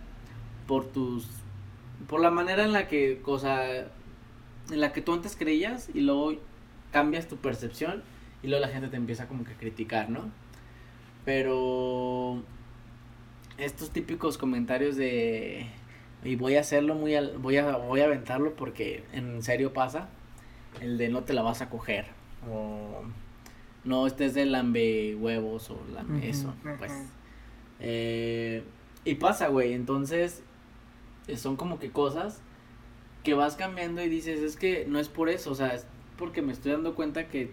[0.67, 1.27] por tus
[2.07, 6.33] por la manera en la que, cosa, en la que tú antes creías y luego
[6.91, 8.03] cambias tu percepción
[8.41, 10.29] y luego la gente te empieza como que a criticar, ¿no?
[11.25, 12.43] Pero
[13.57, 15.67] estos típicos comentarios de
[16.23, 20.09] y voy a hacerlo muy voy a voy a aventarlo porque en serio pasa
[20.81, 22.05] el de no te la vas a coger
[22.49, 23.03] o
[23.83, 26.91] no estés de lambe huevos o lambe eso, pues.
[27.79, 28.63] Eh,
[29.05, 30.43] y pasa, güey, entonces
[31.27, 32.41] eh, son como que cosas
[33.23, 35.85] que vas cambiando y dices, es que no es por eso, o sea, es
[36.17, 37.51] porque me estoy dando cuenta que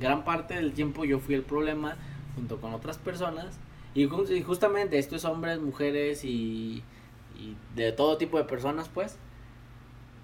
[0.00, 1.96] gran parte del tiempo yo fui el problema
[2.34, 3.58] junto con otras personas.
[3.94, 4.06] Y,
[4.42, 6.82] justamente esto es hombres, mujeres y,
[7.34, 9.16] y, de todo tipo de personas, pues.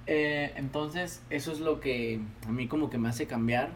[0.06, 3.72] Eh, entonces, eso es lo que a mí como que me hace cambiar.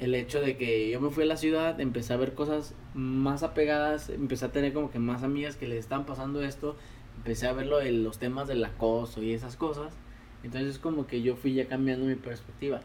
[0.00, 3.42] El hecho de que yo me fui a la ciudad, empecé a ver cosas más
[3.42, 6.76] apegadas, empecé a tener como que más amigas que le están pasando esto,
[7.16, 9.94] empecé a ver lo de los temas del acoso y esas cosas.
[10.42, 12.80] Entonces como que yo fui ya cambiando mi perspectiva.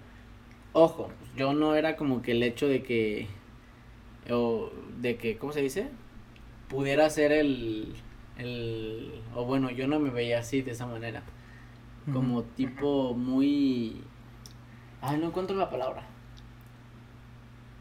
[0.73, 3.27] Ojo, yo no era como que el hecho de que,
[4.29, 5.89] o de que, ¿cómo se dice?
[6.67, 7.95] Pudiera ser el,
[8.37, 11.23] el, o bueno, yo no me veía así de esa manera.
[12.13, 14.01] Como tipo muy,
[15.01, 16.07] ay, no encuentro la palabra.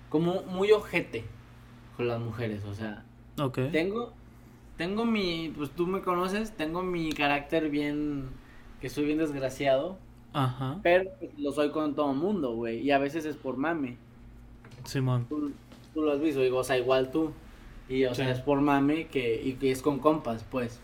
[0.09, 1.25] Como muy ojete
[1.97, 3.05] con las mujeres, o sea.
[3.41, 3.59] Ok.
[3.73, 4.13] Tengo,
[4.77, 8.29] tengo mi, pues tú me conoces, tengo mi carácter bien,
[8.81, 9.99] que soy bien desgraciado.
[10.33, 10.79] Ajá.
[10.83, 12.81] Pero lo soy con todo el mundo, güey.
[12.81, 13.97] Y a veces es por mame.
[14.85, 15.27] Simón.
[15.29, 15.53] Tú,
[15.95, 17.33] tú, lo has visto, digo, o sea, igual tú.
[17.89, 20.81] Y, o sea, es por mame que, y que es con compas, pues.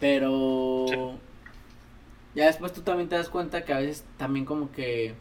[0.00, 1.14] Pero.
[2.34, 5.14] Ya después tú también te das cuenta que a veces también como que.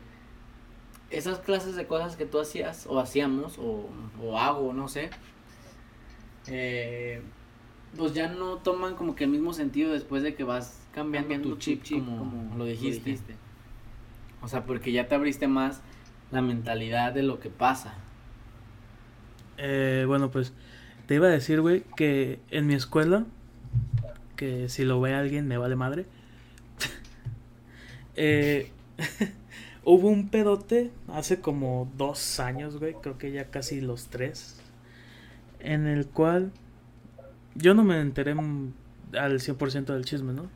[1.16, 3.88] Esas clases de cosas que tú hacías, o hacíamos, o,
[4.22, 5.10] o hago, no sé.
[6.48, 7.22] Eh,
[7.96, 11.58] pues ya no toman como que el mismo sentido después de que vas cambiando, tu,
[11.58, 13.18] chip, como, lo, dijiste.
[14.42, 15.82] O sea, porque ya te abriste más
[16.32, 17.94] la mentalidad de lo que pasa.
[19.58, 20.52] Eh, bueno, pues
[21.08, 23.26] te iba a decir, güey, que en mi escuela,
[24.36, 26.06] que si lo ve alguien me vale madre,
[28.16, 28.72] eh,
[29.86, 34.58] hubo un pedote hace como dos años, güey, creo que ya casi los tres,
[35.60, 36.52] en el cual
[37.54, 40.48] yo no me enteré al 100% del chisme, ¿no?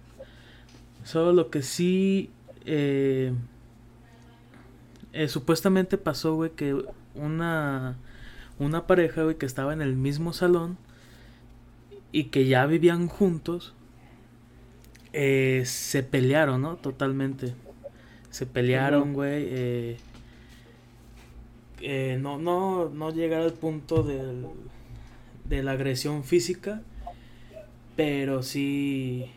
[1.04, 2.32] Solo lo que sí
[2.66, 3.32] eh,
[5.14, 6.76] eh, supuestamente pasó, güey, que
[7.16, 7.98] una,
[8.58, 10.78] una pareja, güey, que estaba en el mismo salón
[12.12, 13.76] y que ya vivían juntos,
[15.14, 16.76] eh, se pelearon, ¿no?
[16.78, 17.54] Totalmente.
[18.30, 19.98] Se pelearon, güey.
[22.20, 24.46] no, no, no llegar al punto del,
[25.46, 26.82] de la agresión física,
[27.96, 29.32] pero sí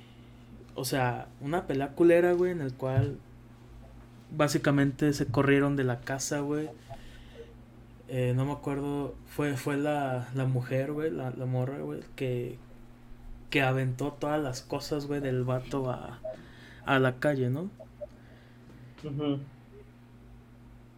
[0.75, 3.19] o sea, una pelea culera, güey, en el cual
[4.31, 6.71] básicamente se corrieron de la casa, güey.
[8.09, 12.59] Eh, no me acuerdo, fue, fue la, la mujer, güey, la, la morra, güey, que,
[13.51, 16.21] que aventó todas las cosas, güey, del vato a,
[16.85, 17.71] a la calle, ¿no?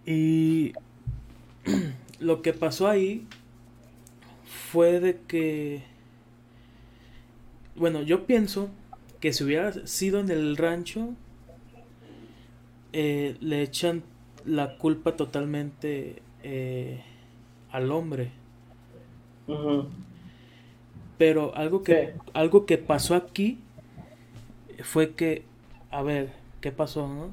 [0.06, 0.72] Y
[2.20, 3.26] lo que pasó ahí
[4.70, 5.82] fue de que,
[7.76, 8.68] bueno, yo pienso
[9.20, 11.14] que si hubiera sido en el rancho,
[12.92, 14.02] eh, le echan
[14.44, 17.02] la culpa totalmente eh,
[17.72, 18.30] al hombre.
[21.18, 23.58] Pero algo que, algo que pasó aquí
[24.82, 25.44] fue que,
[25.90, 27.08] a ver, ¿qué pasó?
[27.08, 27.32] No?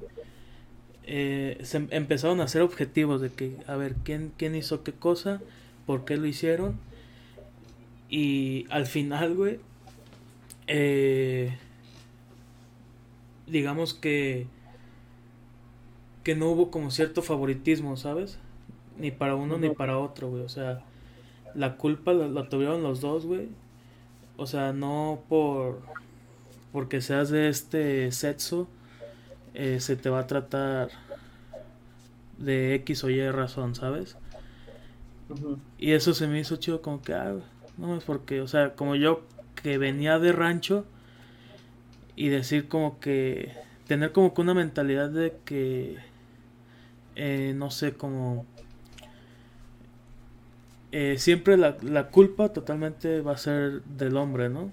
[1.13, 5.41] Eh, se empezaron a hacer objetivos de que, a ver, ¿quién, quién hizo qué cosa,
[5.85, 6.79] por qué lo hicieron.
[8.09, 9.59] Y al final, güey,
[10.67, 11.57] eh,
[13.45, 14.47] digamos que
[16.23, 18.37] que no hubo como cierto favoritismo, ¿sabes?
[18.97, 20.43] Ni para uno ni para otro, güey.
[20.43, 20.81] O sea,
[21.55, 23.49] la culpa la, tuvieron los dos, güey.
[24.37, 25.81] O sea, no por
[26.71, 28.69] porque seas de este sexo
[29.53, 30.89] eh, se te va a tratar
[32.37, 34.17] de X o Y razón, ¿sabes?
[35.77, 37.35] Y eso se me hizo chido como que, ah,
[37.77, 39.21] no es porque, o sea, como yo
[39.55, 40.85] que venía de rancho,
[42.15, 43.51] y decir como que
[43.87, 45.97] tener como que una mentalidad de que
[47.15, 48.45] eh, no sé como
[50.91, 54.71] eh, siempre la, la, culpa totalmente va a ser del hombre no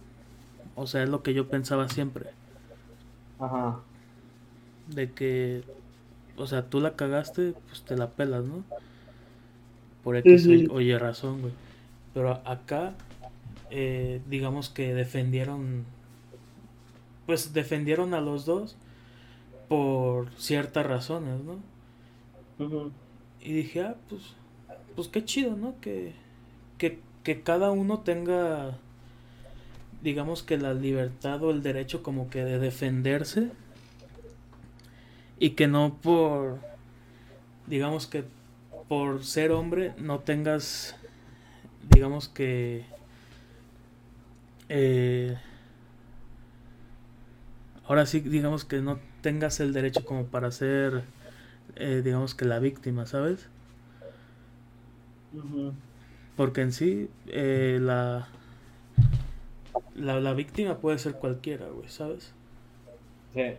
[0.74, 2.26] o sea es lo que yo pensaba siempre.
[3.38, 3.80] Ajá
[4.88, 5.62] de que
[6.36, 8.64] o sea tú la cagaste pues te la pelas no
[10.04, 11.52] por X oye razón güey
[12.14, 12.94] pero acá
[13.70, 15.84] eh, digamos que defendieron
[17.26, 18.76] pues defendieron a los dos
[19.68, 22.90] por ciertas razones, ¿no?
[23.40, 24.22] Y dije, ah, pues,
[24.96, 25.74] pues qué chido, ¿no?
[25.80, 26.14] Que,
[26.78, 28.78] que, que cada uno tenga,
[30.02, 33.50] digamos que la libertad o el derecho como que de defenderse
[35.38, 36.58] y que no por,
[37.66, 38.24] digamos que
[38.88, 40.96] por ser hombre no tengas,
[41.90, 42.84] digamos que,
[44.68, 45.38] eh,
[47.84, 51.04] ahora sí, digamos que no tengas el derecho como para ser,
[51.76, 53.48] eh, digamos que la víctima, ¿sabes?
[56.36, 58.28] Porque en sí, eh, la,
[59.94, 62.32] la, la víctima puede ser cualquiera, güey, ¿sabes?
[63.34, 63.58] Sí.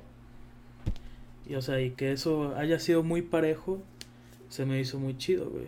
[1.49, 3.79] Y o sea, y que eso haya sido muy parejo,
[4.49, 5.67] se me hizo muy chido, güey.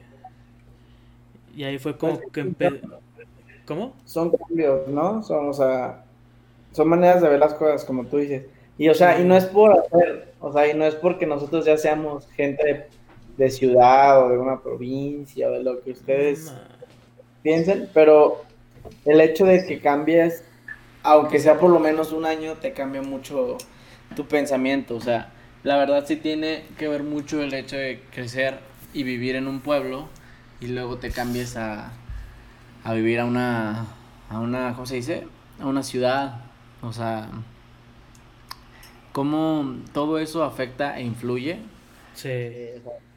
[1.56, 2.82] Y ahí fue como pues, que empecé...
[3.66, 3.96] ¿Cómo?
[4.06, 5.24] Son cambios, ¿no?
[5.24, 6.04] Son, o sea,
[6.72, 8.46] son maneras de ver las cosas, como tú dices.
[8.78, 11.66] Y, o sea, y no es por hacer, o sea, y no es porque nosotros
[11.66, 12.88] ya seamos gente
[13.38, 16.54] de, ciudad o de una provincia o de lo que ustedes
[17.42, 18.44] piensen, pero
[19.06, 20.44] el hecho de que cambies,
[21.02, 23.58] aunque sea por lo menos un año, te cambia mucho
[24.16, 25.32] tu pensamiento, o sea,
[25.64, 28.60] la verdad sí tiene que ver mucho el hecho de crecer
[28.94, 30.10] y vivir en un pueblo
[30.60, 31.92] y luego te cambies a,
[32.84, 33.88] a vivir a una,
[34.30, 35.28] a una, ¿cómo se dice?
[35.60, 36.42] A una ciudad,
[36.82, 37.30] o sea,
[39.12, 41.60] cómo todo eso afecta e influye.
[42.14, 42.30] Sí.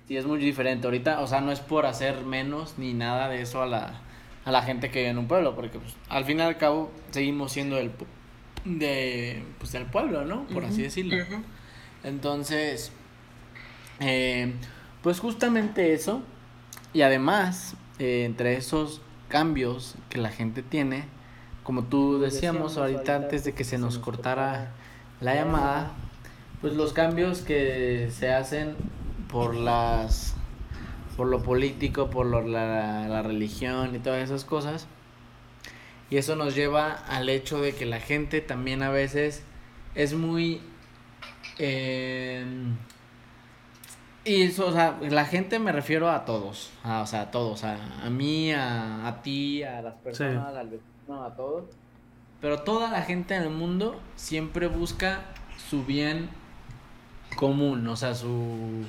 [0.07, 0.87] Sí, es muy diferente.
[0.87, 4.01] Ahorita, o sea, no es por hacer menos ni nada de eso a la,
[4.45, 6.93] a la gente que vive en un pueblo, porque pues, al fin y al cabo
[7.11, 7.91] seguimos siendo el,
[8.67, 10.47] de, pues, del pueblo, ¿no?
[10.49, 11.17] Por así decirlo.
[12.05, 12.93] Entonces,
[14.01, 14.53] eh,
[15.03, 16.23] pues justamente eso.
[16.93, 21.07] Y además, eh, entre esos cambios que la gente tiene,
[21.65, 24.73] como tú decíamos, ahorita antes de que se nos cortara
[25.21, 25.93] la llamada,
[26.61, 28.77] pues los cambios que se hacen
[29.29, 30.37] por las
[31.17, 34.87] por lo político, por la, la, religión y todas esas cosas.
[36.11, 39.43] Y eso nos lleva al hecho de que la gente también a veces
[39.95, 40.61] es muy
[41.59, 42.45] eh,
[44.25, 47.77] y eso, o sea, la gente me refiero a todos, o sea, a todos, a,
[48.03, 51.65] a mí, a, a, ti, a las personas, al vecino, a todos.
[52.41, 55.25] Pero toda la gente en el mundo siempre busca
[55.71, 56.31] su bien
[57.37, 58.85] común, o sea, su...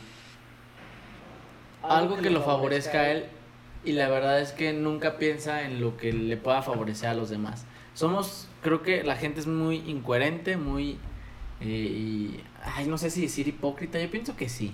[1.83, 3.25] Algo que lo favorezca a él
[3.83, 7.29] y la verdad es que nunca piensa en lo que le pueda favorecer a los
[7.29, 7.65] demás.
[7.93, 10.97] Somos, creo que la gente es muy incoherente, muy...
[11.61, 14.73] Eh, y Ay, no sé si decir hipócrita, yo pienso que sí.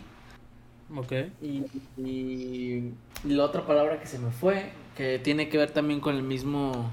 [0.95, 1.11] Ok.
[1.41, 1.65] Y,
[1.97, 6.23] y, la otra palabra que se me fue, que tiene que ver también con el
[6.23, 6.91] mismo,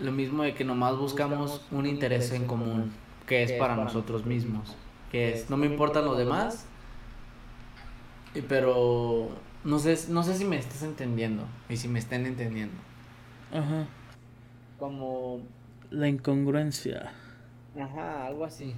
[0.00, 2.92] lo mismo de que nomás buscamos, un, interés, en común,
[3.26, 4.76] que es para, nosotros mismos.
[5.10, 6.66] Que es, no me importan los demás,
[8.48, 9.28] pero
[9.64, 12.76] no sé, no sé si me estás entendiendo y si me estén entendiendo.
[13.52, 13.86] Ajá.
[14.78, 15.40] Como...
[15.90, 17.12] La incongruencia.
[17.78, 18.74] Ajá, algo así.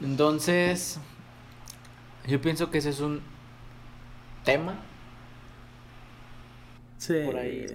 [0.00, 1.00] Entonces,
[2.26, 3.22] yo pienso que ese es un
[4.44, 4.76] tema.
[6.98, 7.14] Sí.
[7.24, 7.66] Por ahí.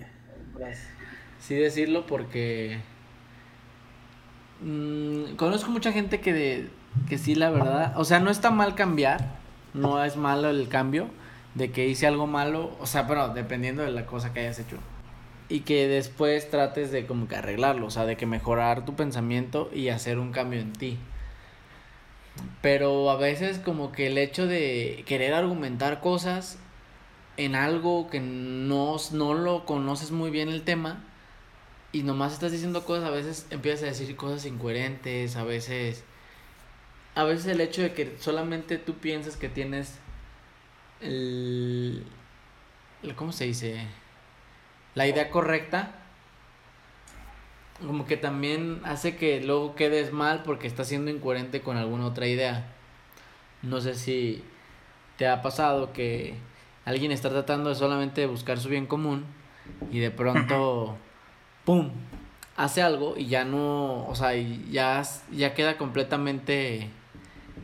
[1.40, 2.80] sí decirlo porque
[4.62, 6.70] mm, conozco mucha gente que, de,
[7.08, 9.40] que sí, la verdad, o sea, no está mal cambiar,
[9.74, 11.08] no es malo el cambio,
[11.56, 14.78] de que hice algo malo, o sea, pero dependiendo de la cosa que hayas hecho.
[15.50, 19.70] Y que después trates de como que arreglarlo, o sea, de que mejorar tu pensamiento
[19.74, 20.98] y hacer un cambio en ti.
[22.62, 26.60] Pero a veces como que el hecho de querer argumentar cosas
[27.38, 31.04] en algo que no, no lo conoces muy bien el tema
[31.92, 36.04] y nomás estás diciendo cosas, a veces empiezas a decir cosas incoherentes, a veces...
[37.14, 40.00] A veces el hecho de que solamente tú piensas que tienes
[41.02, 42.06] el...
[43.18, 43.86] ¿Cómo se dice?
[44.96, 46.01] La idea correcta
[47.86, 52.28] como que también hace que luego quedes mal porque estás siendo incoherente con alguna otra
[52.28, 52.74] idea.
[53.62, 54.44] No sé si
[55.18, 56.36] te ha pasado que
[56.86, 59.26] alguien está tratando de solamente buscar su bien común
[59.92, 60.96] y de pronto,
[61.66, 61.92] ¡pum!,
[62.58, 66.90] hace algo y ya no, o sea, ya, ya queda completamente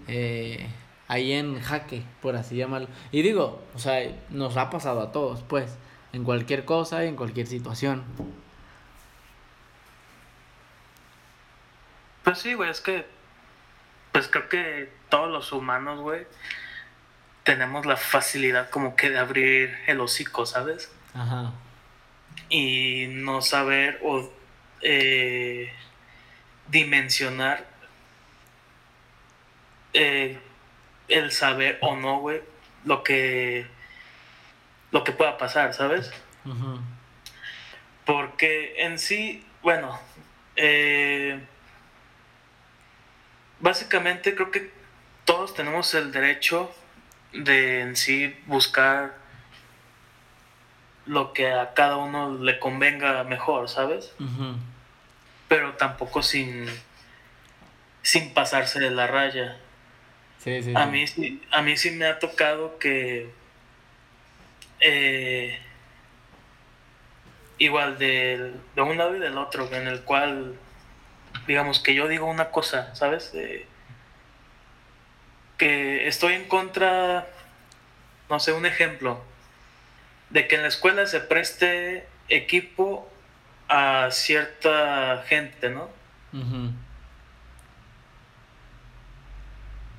[0.07, 0.68] eh,
[1.07, 2.88] ahí en jaque, por así llamarlo.
[3.11, 3.99] Y digo, o sea,
[4.30, 5.78] nos ha pasado a todos, pues,
[6.13, 8.03] en cualquier cosa y en cualquier situación.
[12.28, 13.05] Pues sí, güey, es que.
[14.11, 16.28] Pues creo que todos los humanos, güey,
[17.43, 20.91] tenemos la facilidad como que de abrir el hocico, ¿sabes?
[21.13, 21.53] Ajá.
[22.49, 24.30] Y no saber o
[24.82, 25.71] eh,
[26.67, 27.65] dimensionar
[29.93, 30.38] eh,
[31.07, 32.41] el saber o no, güey,
[32.84, 33.67] lo que
[34.91, 36.11] lo que pueda pasar, ¿sabes?
[36.43, 36.82] Ajá.
[38.05, 39.97] Porque en sí, bueno,
[40.57, 41.39] eh,
[43.60, 44.72] básicamente creo que
[45.26, 46.74] todos tenemos el derecho
[47.34, 49.16] de en sí buscar
[51.05, 54.14] lo que a cada uno le convenga mejor, ¿sabes?
[55.47, 56.66] Pero tampoco sin,
[58.01, 59.58] sin pasarse de la raya.
[60.39, 61.05] Sí, sí, a, Mí,
[61.51, 63.30] a mí sí me ha tocado que
[64.80, 65.60] eh,
[67.58, 70.55] igual de, de, un lado y del otro, en el cual,
[71.45, 73.33] digamos, que yo digo una cosa, ¿sabes?
[75.57, 77.27] que estoy en contra,
[78.29, 79.21] no sé, un ejemplo,
[80.29, 83.09] de que en la escuela se preste equipo
[83.67, 85.89] a cierta gente, ¿no?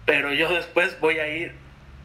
[0.06, 1.54] Pero yo después voy a ir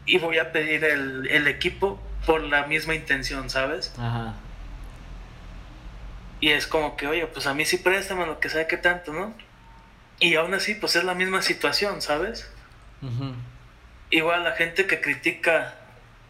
[0.04, 3.94] y voy a pedir el, el equipo por la misma intención, ¿sabes?
[3.98, 4.34] Ajá.
[6.40, 9.12] Y es como que, oye, pues a mí sí préstame lo que sea que tanto,
[9.12, 9.34] ¿no?
[10.20, 12.50] Y aún así, pues es la misma situación, ¿sabes?
[14.10, 15.74] Igual la gente que critica,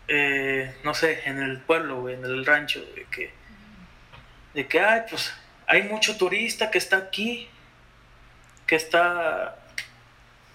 [0.09, 3.33] eh, no sé, en el pueblo, en el rancho, de que,
[4.55, 5.35] de que, ay, pues
[5.67, 7.49] hay mucho turista que está aquí,
[8.67, 9.57] que está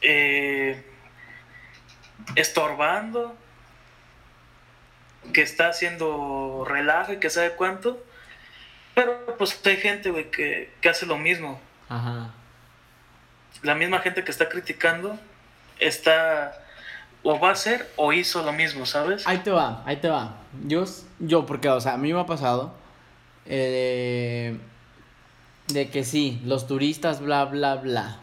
[0.01, 0.83] eh,
[2.35, 3.37] estorbando,
[5.33, 8.03] que está haciendo relajo y que sabe cuánto.
[8.99, 11.57] Pero pues hay gente, güey, que, hace lo mismo.
[11.87, 12.33] Ajá.
[13.63, 15.17] La misma gente que está criticando
[15.79, 16.51] está
[17.23, 19.25] o va a hacer o hizo lo mismo, ¿sabes?
[19.25, 20.35] Ahí te va, ahí te va.
[20.65, 20.83] Yo,
[21.19, 22.73] yo porque, o sea, a mí me ha pasado
[23.45, 24.57] eh,
[25.67, 28.19] de que sí, los turistas, bla, bla, bla.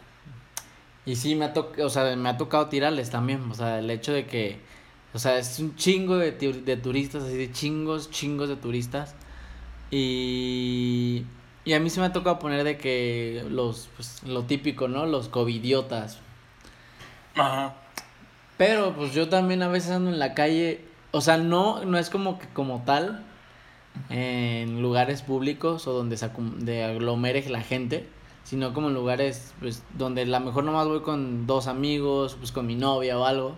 [1.06, 3.50] Y sí, me ha, o sea, me ha tocado tirarles también.
[3.50, 4.60] O sea, el hecho de que
[5.14, 9.14] o sea, es un chingo de, de turistas, así de chingos, chingos de turistas.
[9.90, 11.24] Y,
[11.64, 15.06] y a mí se me ha tocado poner de que los, pues, lo típico, ¿no?
[15.06, 16.18] Los covidiotas.
[17.34, 17.74] Ajá.
[18.56, 20.80] Pero pues yo también a veces ando en la calle,
[21.10, 23.22] o sea, no, no es como que como tal,
[24.10, 28.08] en lugares públicos o donde se de aglomere la gente,
[28.44, 32.52] sino como en lugares pues donde a lo mejor nomás voy con dos amigos, pues
[32.52, 33.56] con mi novia o algo.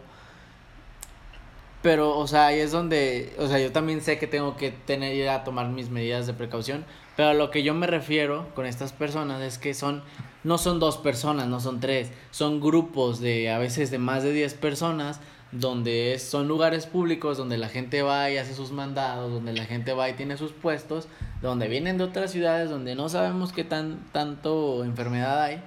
[1.82, 5.28] Pero, o sea, ahí es donde, o sea, yo también sé que tengo que tener
[5.28, 6.84] a tomar mis medidas de precaución,
[7.16, 10.02] pero a lo que yo me refiero con estas personas es que son,
[10.42, 14.32] no son dos personas, no son tres, son grupos de a veces de más de
[14.32, 15.20] 10 personas,
[15.52, 19.92] donde son lugares públicos, donde la gente va y hace sus mandados, donde la gente
[19.92, 21.08] va y tiene sus puestos,
[21.40, 25.62] donde vienen de otras ciudades, donde no sabemos qué tan, tanto enfermedad hay.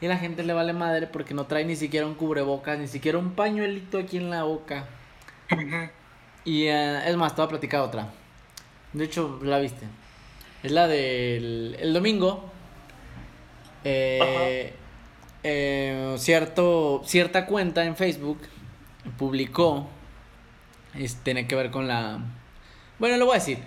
[0.00, 3.16] Y la gente le vale madre porque no trae ni siquiera un cubrebocas, ni siquiera
[3.16, 4.86] un pañuelito aquí en la boca.
[6.44, 8.08] Y eh, es más, te voy a platicar otra.
[8.92, 9.86] De hecho, la viste.
[10.62, 12.44] Es la del el domingo.
[13.84, 14.72] Eh,
[15.42, 18.40] eh, cierto, cierta cuenta en Facebook
[19.18, 19.88] publicó.
[21.24, 22.20] tiene que ver con la.
[22.98, 23.58] Bueno, lo voy a decir.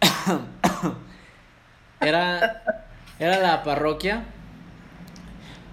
[2.00, 2.62] era,
[3.18, 4.24] era la parroquia.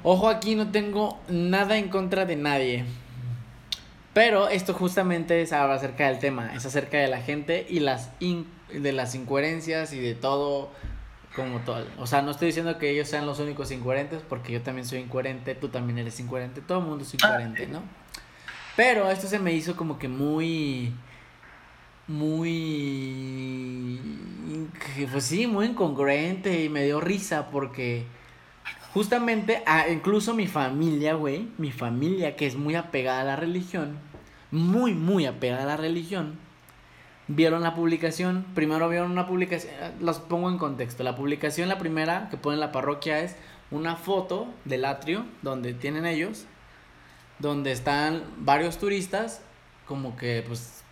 [0.03, 2.85] Ojo, aquí no tengo nada en contra de nadie.
[4.13, 8.91] Pero esto justamente es acerca del tema, es acerca de la gente y las de
[8.91, 10.69] las incoherencias y de todo
[11.35, 11.85] como todo.
[11.97, 14.99] O sea, no estoy diciendo que ellos sean los únicos incoherentes porque yo también soy
[14.99, 17.83] incoherente, tú también eres incoherente, todo el mundo es incoherente, ¿no?
[18.75, 20.93] Pero esto se me hizo como que muy
[22.07, 23.99] muy
[25.11, 28.05] pues sí, muy incongruente y me dio risa porque
[28.93, 33.97] Justamente, incluso mi familia, güey, mi familia que es muy apegada a la religión,
[34.51, 36.37] muy, muy apegada a la religión,
[37.27, 42.27] vieron la publicación, primero vieron una publicación, los pongo en contexto, la publicación, la primera
[42.29, 43.37] que pone la parroquia es
[43.71, 46.45] una foto del atrio donde tienen ellos,
[47.39, 49.41] donde están varios turistas,
[49.87, 50.83] como que pues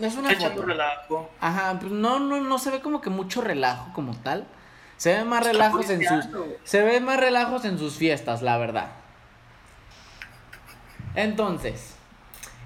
[0.00, 0.62] es una foto.
[0.62, 1.30] relajo.
[1.40, 4.46] Ajá, pues no, no, no se ve como que mucho relajo como tal.
[4.96, 6.24] Se ven más relajos en sus.
[6.64, 8.92] Se ven más relajos en sus fiestas, la verdad.
[11.14, 11.94] Entonces,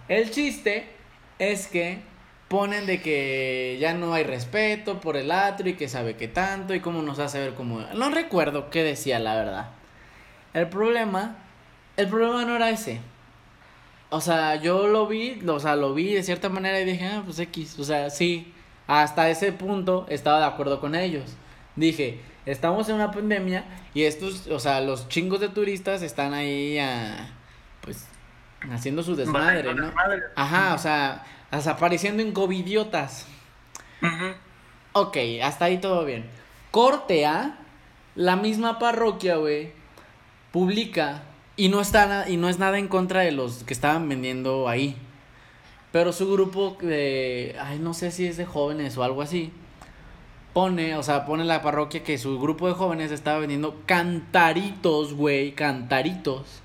[0.08, 0.88] el chiste
[1.38, 2.00] es que
[2.48, 6.74] ponen de que ya no hay respeto por el atrio y que sabe que tanto
[6.74, 7.80] y cómo nos hace ver como...
[7.80, 9.70] No recuerdo qué decía la verdad.
[10.54, 11.36] El problema,
[11.98, 13.00] el problema no era ese.
[14.08, 17.22] O sea, yo lo vi, o sea, lo vi de cierta manera y dije, ah,
[17.22, 18.54] pues X, o sea, sí,
[18.86, 21.36] hasta ese punto estaba de acuerdo con ellos
[21.86, 23.64] dije, estamos en una pandemia
[23.94, 27.30] y estos, o sea, los chingos de turistas están ahí, a,
[27.80, 28.06] pues,
[28.70, 29.92] haciendo su desmadre, ¿no?
[30.34, 33.26] Ajá, o sea, desapareciendo en covidiotas.
[34.92, 36.26] Ok, hasta ahí todo bien.
[36.70, 37.58] Corte A,
[38.14, 39.72] la misma parroquia, güey,
[40.52, 41.22] publica
[41.56, 44.96] y no está y no es nada en contra de los que estaban vendiendo ahí.
[45.92, 49.52] Pero su grupo de, ay, no sé si es de jóvenes o algo así,
[50.58, 55.52] pone, o sea, pone la parroquia que su grupo de jóvenes estaba vendiendo cantaritos, güey,
[55.52, 56.62] cantaritos.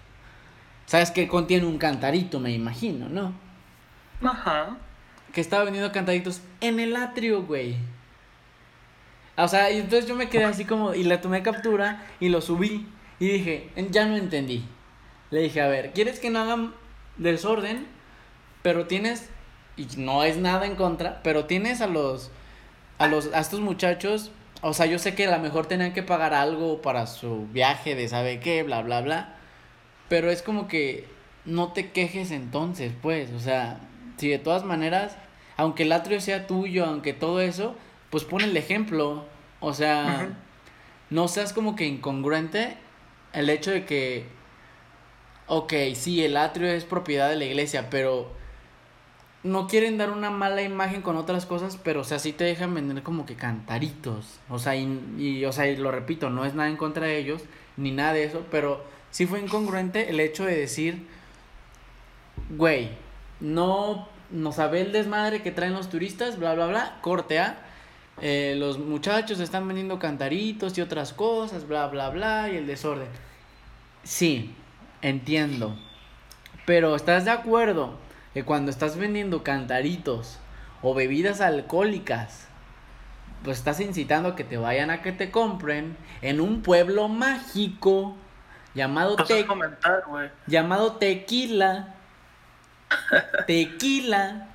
[0.87, 3.33] ¿Sabes qué contiene un cantarito, me imagino, no?
[4.27, 4.77] Ajá.
[5.31, 7.75] Que estaba vendiendo cantaritos en el atrio, güey.
[9.37, 12.41] O sea, y entonces yo me quedé así como, y le tomé captura y lo
[12.41, 12.87] subí.
[13.19, 14.65] Y dije, ya no entendí.
[15.29, 16.73] Le dije, a ver, ¿quieres que no hagan
[17.17, 17.85] desorden?
[18.63, 19.29] Pero tienes,
[19.77, 22.31] y no es nada en contra, pero tienes a los,
[22.97, 24.31] a los, a estos muchachos,
[24.61, 27.95] o sea, yo sé que a lo mejor tenían que pagar algo para su viaje
[27.95, 29.35] de sabe qué, bla, bla, bla.
[30.09, 31.07] Pero es como que
[31.45, 33.79] no te quejes entonces, pues, o sea,
[34.17, 35.17] si de todas maneras,
[35.57, 37.75] aunque el atrio sea tuyo, aunque todo eso,
[38.09, 39.25] pues pon el ejemplo.
[39.59, 40.29] O sea,
[41.09, 42.77] no seas como que incongruente
[43.33, 44.27] el hecho de que,
[45.47, 48.31] ok, sí, el atrio es propiedad de la iglesia, pero
[49.43, 52.73] no quieren dar una mala imagen con otras cosas, pero o sea, sí te dejan
[52.73, 54.39] vender como que cantaritos.
[54.49, 57.43] O sea, y, o sea, y lo repito, no es nada en contra de ellos,
[57.75, 61.07] ni nada de eso, pero sí fue incongruente el hecho de decir,
[62.51, 62.91] güey,
[63.41, 67.57] no, no sabe el desmadre que traen los turistas, bla, bla, bla, corte A
[68.21, 73.07] eh, los muchachos están vendiendo cantaritos y otras cosas, bla, bla, bla, y el desorden.
[74.03, 74.53] Sí,
[75.01, 75.75] entiendo.
[76.65, 77.97] Pero ¿estás de acuerdo
[78.33, 80.39] que cuando estás vendiendo cantaritos
[80.81, 82.47] o bebidas alcohólicas,
[83.43, 88.15] pues estás incitando a que te vayan a que te compren en un pueblo mágico
[88.73, 89.45] llamado, te
[90.47, 91.95] llamado Tequila?
[93.47, 94.47] Tequila,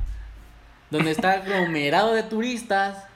[0.90, 3.08] donde está aglomerado de turistas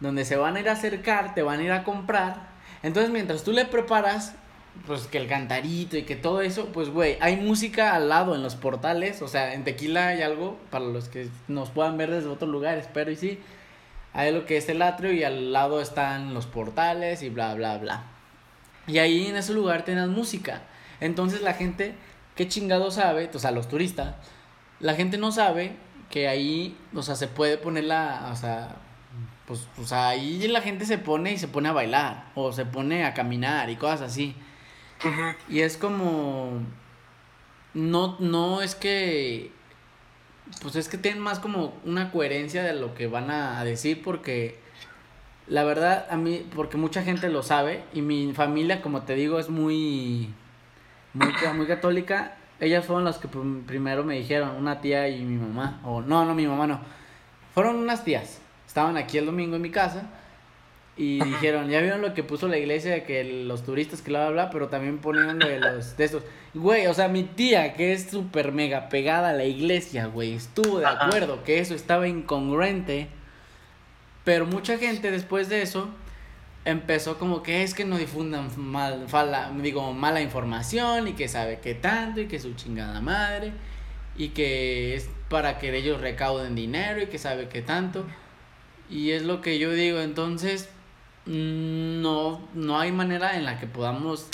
[0.00, 2.36] donde se van a ir a acercar, te van a ir a comprar.
[2.82, 4.34] Entonces, mientras tú le preparas,
[4.86, 8.42] pues que el cantarito y que todo eso, pues güey, hay música al lado en
[8.42, 12.28] los portales, o sea, en Tequila hay algo, para los que nos puedan ver desde
[12.28, 13.38] otro lugar, espero y sí,
[14.12, 17.78] hay lo que es el atrio y al lado están los portales y bla, bla,
[17.78, 18.04] bla.
[18.86, 20.62] Y ahí en ese lugar tienen música.
[21.00, 21.94] Entonces la gente,
[22.34, 24.14] qué chingado sabe, o sea, los turistas,
[24.80, 25.76] la gente no sabe
[26.10, 28.76] que ahí, o sea, se puede poner la, o sea,
[29.46, 33.04] pues, pues ahí la gente se pone y se pone a bailar o se pone
[33.04, 34.34] a caminar y cosas así.
[35.48, 36.60] Y es como,
[37.74, 39.50] no, no es que,
[40.62, 44.58] pues es que tienen más como una coherencia de lo que van a, decir porque
[45.46, 49.38] la verdad a mí, porque mucha gente lo sabe y mi familia, como te digo,
[49.38, 50.32] es muy,
[51.12, 52.36] muy, muy católica.
[52.58, 56.34] Ellas fueron las que primero me dijeron, una tía y mi mamá, o no, no,
[56.34, 56.80] mi mamá no,
[57.54, 58.40] fueron unas tías.
[58.66, 60.10] Estaban aquí el domingo en mi casa
[60.96, 64.30] y dijeron, ya vieron lo que puso la iglesia de que los turistas que bla,
[64.30, 66.22] bla, bla, pero también ponían de los, de estos.
[66.54, 70.78] Güey, o sea, mi tía, que es súper mega pegada a la iglesia, güey, estuvo
[70.78, 73.08] de acuerdo que eso estaba incongruente,
[74.24, 75.90] pero mucha gente después de eso
[76.64, 81.60] empezó como que es que no difundan mal, fala, digo, mala información y que sabe
[81.62, 83.52] qué tanto y que su chingada madre
[84.16, 88.06] y que es para que ellos recauden dinero y que sabe qué tanto.
[88.88, 90.70] Y es lo que yo digo, entonces
[91.26, 94.28] no, no hay manera en la que podamos,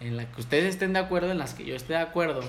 [0.00, 2.42] en la que ustedes estén de acuerdo, en las que yo esté de acuerdo.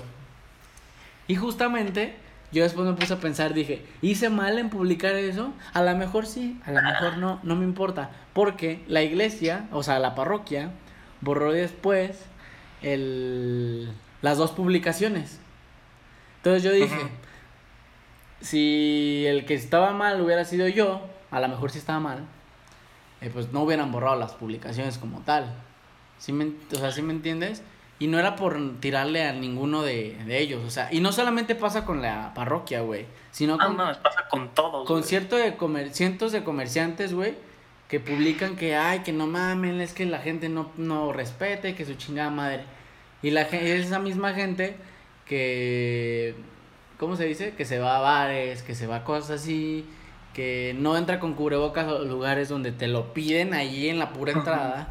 [1.28, 2.16] Y justamente
[2.52, 5.52] yo después me puse a pensar, dije, ¿hice mal en publicar eso?
[5.72, 8.10] A lo mejor sí, a lo mejor no, no me importa.
[8.32, 10.70] Porque la iglesia, o sea, la parroquia,
[11.20, 12.26] borró después
[12.82, 15.40] el, las dos publicaciones.
[16.36, 17.08] Entonces yo dije,
[18.40, 22.24] si el que estaba mal hubiera sido yo, a lo mejor sí estaba mal,
[23.20, 25.54] eh, pues no hubieran borrado las publicaciones como tal.
[26.18, 27.62] ¿Sí me, o sea, ¿sí me entiendes?
[27.98, 31.84] Y no era por tirarle a ninguno de, ellos, o sea, y no solamente pasa
[31.84, 34.86] con la parroquia, güey, sino ah, con, no, pasa con todos.
[34.86, 37.34] Con cierto de comer, cientos de comerciantes, güey,
[37.88, 41.84] que publican que, ay, que no mamen, es que la gente no, no respete, que
[41.84, 42.64] su chingada madre.
[43.22, 44.76] Y la es esa misma gente
[45.24, 46.34] que,
[46.98, 47.54] ¿cómo se dice?
[47.54, 49.86] Que se va a bares, que se va a cosas así,
[50.34, 54.32] que no entra con cubrebocas a lugares donde te lo piden allí en la pura
[54.32, 54.88] entrada.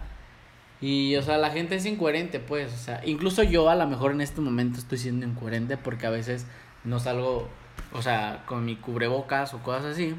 [0.81, 2.73] Y, o sea, la gente es incoherente, pues.
[2.73, 6.09] O sea, incluso yo a lo mejor en este momento estoy siendo incoherente porque a
[6.09, 6.47] veces
[6.83, 7.47] no salgo,
[7.91, 10.15] o sea, con mi cubrebocas o cosas así.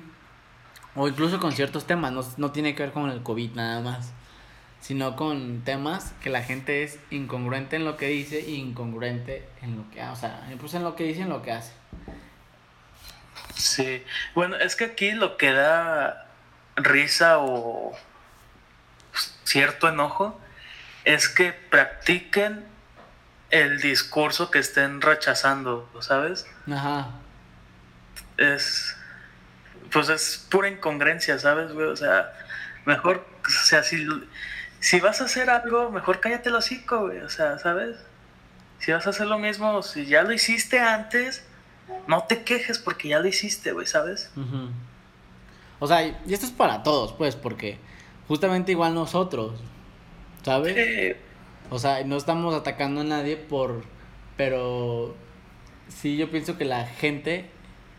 [0.94, 4.12] O incluso con ciertos temas, no, no tiene que ver con el COVID nada más.
[4.80, 9.76] Sino con temas que la gente es incongruente en lo que dice e incongruente en
[9.76, 10.12] lo que hace.
[10.12, 11.72] O sea, pues en lo que dice y en lo que hace.
[13.56, 16.26] Sí, bueno, es que aquí lo que da
[16.76, 17.96] risa o
[19.44, 20.40] cierto enojo
[21.04, 22.64] es que practiquen
[23.50, 26.46] el discurso que estén rechazando, ¿sabes?
[26.70, 27.08] Ajá.
[28.36, 28.96] es,
[29.92, 31.86] pues es pura incongruencia, ¿sabes, güey?
[31.86, 32.32] O sea,
[32.84, 34.06] mejor, o sea, si,
[34.80, 37.96] si vas a hacer algo, mejor cállate el hocico, güey, o sea, ¿sabes?
[38.80, 41.44] Si vas a hacer lo mismo, si ya lo hiciste antes,
[42.06, 44.30] no te quejes porque ya lo hiciste, güey, ¿sabes?
[45.80, 47.78] O sea, y esto es para todos, pues, porque
[48.28, 49.60] justamente igual nosotros,
[50.42, 51.16] ¿sabes?
[51.70, 53.84] O sea, no estamos atacando a nadie por...
[54.36, 55.14] Pero
[55.88, 57.50] sí, yo pienso que la gente,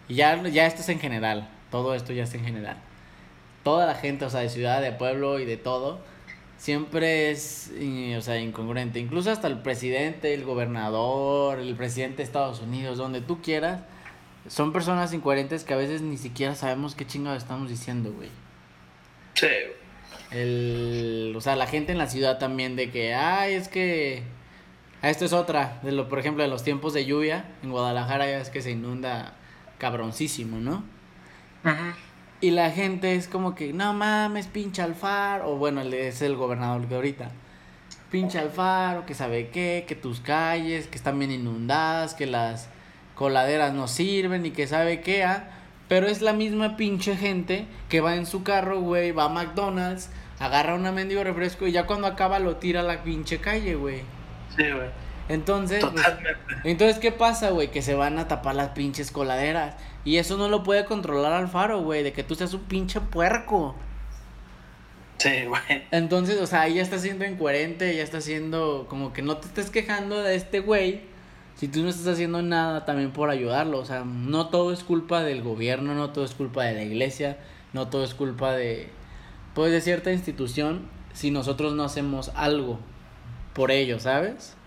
[0.09, 2.77] ya, ya esto es en general, todo esto ya es en general.
[3.63, 6.01] Toda la gente, o sea, de ciudad, de pueblo y de todo,
[6.57, 7.71] siempre es,
[8.17, 8.99] o sea, incongruente.
[8.99, 13.81] Incluso hasta el presidente, el gobernador, el presidente de Estados Unidos, donde tú quieras,
[14.47, 18.29] son personas incoherentes que a veces ni siquiera sabemos qué chingados estamos diciendo, güey.
[19.33, 19.47] Sí,
[20.31, 24.23] el, o sea, la gente en la ciudad también de que, ay, es que
[25.01, 28.39] esto es otra, de lo, por ejemplo, de los tiempos de lluvia, en Guadalajara ya
[28.39, 29.35] es que se inunda
[29.77, 30.83] cabroncísimo, ¿no?
[32.41, 36.35] Y la gente es como que, no mames, pinche al faro, o bueno, es el
[36.35, 37.31] gobernador de ahorita,
[38.11, 42.69] pinche al faro, que sabe qué, que tus calles, que están bien inundadas, que las
[43.15, 45.49] coladeras no sirven y que sabe qué, ¿ah?
[45.87, 50.09] Pero es la misma pinche gente que va en su carro, güey, va a McDonald's,
[50.39, 54.01] agarra una mendigo refresco y ya cuando acaba lo tira a la pinche calle, güey.
[54.55, 55.04] Sí, güey.
[55.27, 56.05] Entonces, pues,
[56.63, 57.71] entonces, ¿qué pasa, güey?
[57.71, 59.75] Que se van a tapar las pinches coladeras.
[60.03, 63.75] Y eso no lo puede controlar Alfaro, güey, de que tú seas un pinche puerco.
[65.17, 65.83] Sí, güey.
[65.91, 69.69] Entonces, o sea, ya está siendo incoherente, ya está siendo como que no te estés
[69.69, 71.15] quejando de este güey
[71.55, 75.23] si tú no estás haciendo nada también por ayudarlo, o sea, no todo es culpa
[75.23, 77.37] del gobierno, no todo es culpa de la iglesia,
[77.73, 78.89] no todo es culpa de,
[79.53, 82.79] pues, de cierta institución si nosotros no hacemos algo
[83.53, 84.57] por ello, ¿sabes?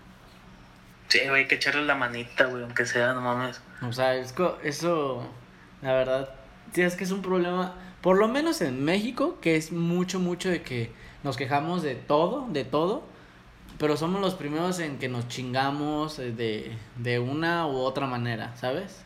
[1.09, 3.61] Sí, hay que echarle la manita, güey, aunque sea, no mames.
[3.81, 4.33] O sea, es
[4.63, 5.27] eso,
[5.81, 6.29] la verdad,
[6.73, 10.49] sí, es que es un problema, por lo menos en México, que es mucho, mucho
[10.49, 10.91] de que
[11.23, 13.03] nos quejamos de todo, de todo
[13.79, 18.55] pero somos los primeros en que nos chingamos eh, de, de una u otra manera,
[18.57, 19.05] ¿sabes?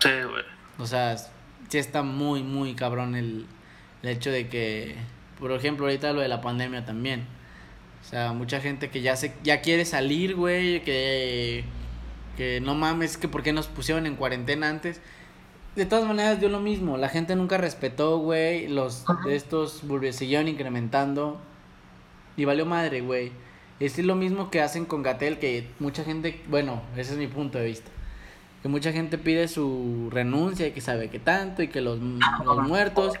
[0.00, 0.42] Sí, güey.
[0.78, 3.46] O sea, sí está muy, muy cabrón el,
[4.02, 4.96] el hecho de que,
[5.38, 7.24] por ejemplo, ahorita lo de la pandemia también.
[8.04, 11.64] O sea, mucha gente que ya se ya quiere salir, güey, que
[12.36, 15.00] que no mames, que por qué nos pusieron en cuarentena antes.
[15.76, 19.82] De todas maneras dio lo mismo, la gente nunca respetó, güey, los de estos
[20.12, 21.40] siguieron incrementando
[22.36, 23.32] y valió madre, güey.
[23.80, 27.58] Es lo mismo que hacen con Gatel, que mucha gente, bueno, ese es mi punto
[27.58, 27.90] de vista,
[28.62, 32.68] que mucha gente pide su renuncia y que sabe que tanto y que los, los
[32.68, 33.14] muertos.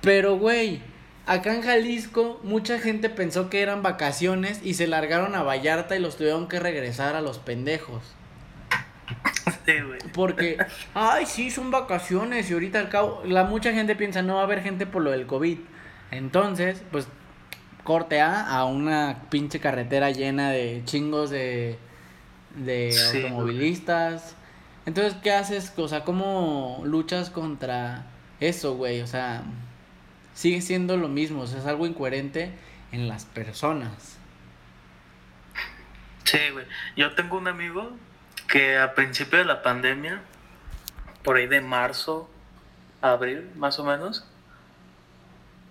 [0.00, 0.80] Pero, güey,
[1.26, 6.00] acá en Jalisco mucha gente pensó que eran vacaciones y se largaron a Vallarta y
[6.00, 8.02] los tuvieron que regresar a los pendejos.
[9.66, 9.98] Sí, güey.
[10.12, 10.58] Porque,
[10.94, 14.44] ay, sí, son vacaciones y ahorita al cabo, la mucha gente piensa no va a
[14.44, 15.58] haber gente por lo del COVID.
[16.10, 17.08] Entonces, pues
[17.82, 21.78] corte A a una pinche carretera llena de chingos de,
[22.56, 24.34] de automovilistas.
[24.86, 25.72] Entonces, ¿qué haces?
[25.76, 28.06] O sea, ¿cómo luchas contra
[28.40, 29.00] eso, güey?
[29.00, 29.44] O sea,
[30.34, 32.52] sigue siendo lo mismo, o sea, es algo incoherente
[32.92, 34.18] en las personas.
[36.24, 36.66] Sí, güey.
[36.96, 37.92] Yo tengo un amigo
[38.48, 40.22] que a principio de la pandemia,
[41.22, 42.28] por ahí de marzo,
[43.00, 44.26] abril, más o menos,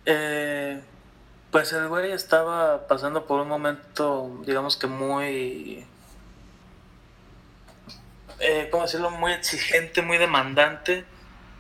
[0.06, 0.82] eh,
[1.52, 5.86] pues el güey estaba pasando por un momento, digamos que muy,
[8.40, 9.12] eh, ¿cómo decirlo?
[9.12, 11.06] Muy exigente, muy demandante,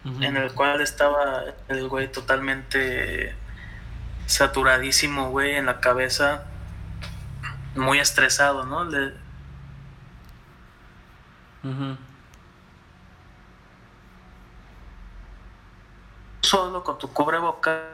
[0.05, 3.35] en el cual estaba el güey totalmente
[4.25, 6.45] saturadísimo, güey, en la cabeza,
[7.75, 8.85] muy estresado, ¿no?
[8.85, 9.13] Le...
[16.41, 17.93] Solo con tu cubreboca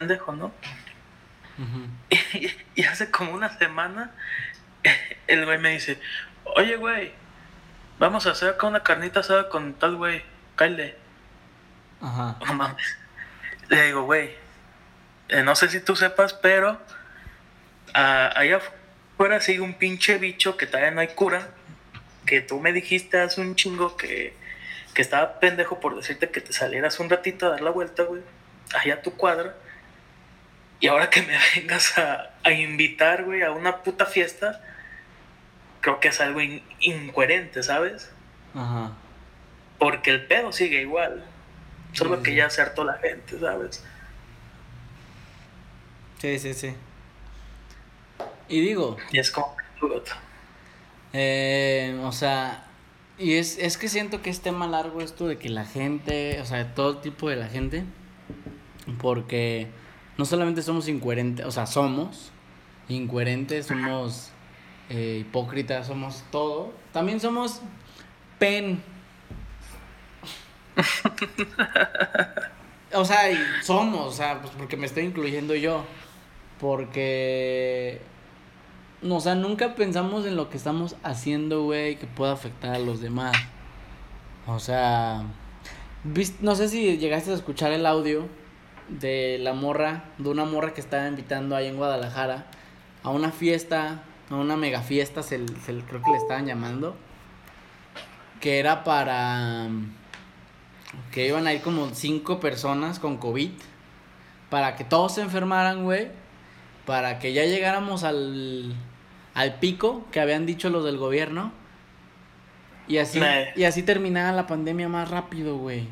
[0.00, 0.50] pendejo, ¿no?
[2.74, 4.12] y, hace como una semana
[5.26, 6.00] el güey me dice,
[6.56, 7.12] oye güey,
[7.98, 10.24] vamos a hacer acá una carnita asada con tal güey,
[10.56, 10.96] Kyle.
[12.00, 12.38] Ajá.
[12.46, 12.96] No mames.
[13.68, 14.34] Le digo, güey,
[15.28, 16.80] eh, no sé si tú sepas, pero
[17.92, 21.50] allá afuera sigue un pinche bicho que todavía no hay cura.
[22.24, 24.34] Que tú me dijiste hace un chingo que,
[24.94, 28.22] que estaba pendejo por decirte que te salieras un ratito a dar la vuelta, güey.
[28.72, 29.54] Allá a tu cuadra.
[30.80, 34.60] Y ahora que me vengas a, a invitar, güey, a una puta fiesta,
[35.80, 36.40] creo que es algo
[36.80, 38.10] incoherente, ¿sabes?
[38.54, 38.92] Ajá.
[39.78, 41.24] Porque el pedo sigue igual.
[41.92, 43.82] Solo que ya se hartó la gente, ¿sabes?
[46.20, 46.74] Sí, sí, sí.
[48.48, 48.96] Y digo.
[49.10, 49.56] Y es como.
[51.12, 52.64] Eh, o sea,
[53.18, 56.44] y es, es que siento que es tema largo esto de que la gente, o
[56.44, 57.84] sea, todo tipo de la gente,
[59.00, 59.68] porque
[60.20, 62.30] no solamente somos incoherentes, o sea, somos
[62.90, 64.28] incoherentes, somos
[64.90, 67.62] eh, hipócritas, somos todo, también somos
[68.38, 68.82] pen.
[72.92, 73.18] o sea,
[73.62, 75.86] somos, o sea, pues porque me estoy incluyendo yo,
[76.60, 78.02] porque
[79.02, 83.00] o sea, nunca pensamos en lo que estamos haciendo, güey, que pueda afectar a los
[83.00, 83.34] demás.
[84.46, 85.24] O sea,
[86.42, 88.28] no sé si llegaste a escuchar el audio
[88.98, 92.46] de la morra, de una morra que estaba invitando ahí en Guadalajara
[93.02, 96.96] a una fiesta, a una mega fiesta, se, creo que le estaban llamando,
[98.40, 99.68] que era para
[101.12, 103.50] que iban a ir como cinco personas con COVID,
[104.50, 106.08] para que todos se enfermaran, güey,
[106.84, 108.74] para que ya llegáramos al
[109.34, 111.52] al pico que habían dicho los del gobierno.
[112.88, 113.20] Y así,
[113.54, 115.86] y así terminaba la pandemia más rápido, güey.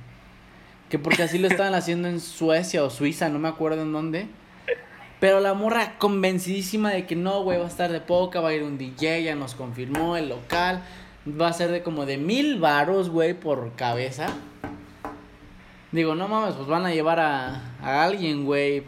[0.88, 4.28] Que porque así lo estaban haciendo en Suecia o Suiza, no me acuerdo en dónde.
[5.20, 8.54] Pero la morra convencidísima de que no, güey, va a estar de poca, va a
[8.54, 10.82] ir un DJ, ya nos confirmó el local.
[11.28, 14.28] Va a ser de como de mil varos, güey, por cabeza.
[15.90, 18.84] Digo, no mames, pues van a llevar a, a alguien, güey.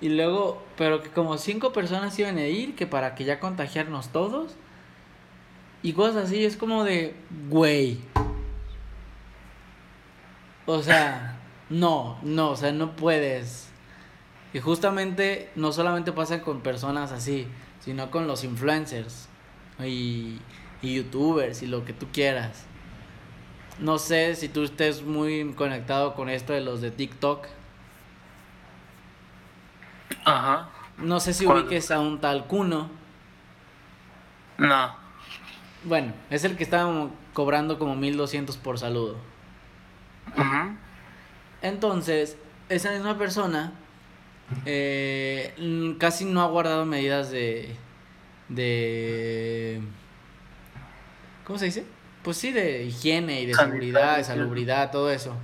[0.00, 4.08] Y luego, pero que como cinco personas iban a ir, que para que ya contagiarnos
[4.08, 4.54] todos.
[5.82, 7.14] Y cosas así, es como de,
[7.48, 7.98] güey.
[10.66, 11.38] O sea,
[11.70, 13.68] no, no, o sea, no puedes.
[14.52, 17.48] Y justamente no solamente pasa con personas así,
[17.80, 19.28] sino con los influencers
[19.80, 20.38] y,
[20.82, 22.64] y youtubers y lo que tú quieras.
[23.78, 27.46] No sé si tú estés muy conectado con esto de los de TikTok
[30.24, 30.68] Ajá.
[30.98, 32.90] No sé si ubiques a un tal Cuno.
[34.58, 34.94] No.
[35.84, 39.16] Bueno, es el que estaba cobrando como 1200 por saludo.
[40.36, 40.76] Ajá.
[41.62, 42.36] Entonces,
[42.68, 43.72] esa misma persona
[44.66, 47.74] eh, casi no ha guardado medidas de.
[48.48, 49.80] de.
[51.44, 51.84] ¿Cómo se dice?
[52.22, 55.36] Pues sí, de higiene y de seguridad, de salubridad, todo eso.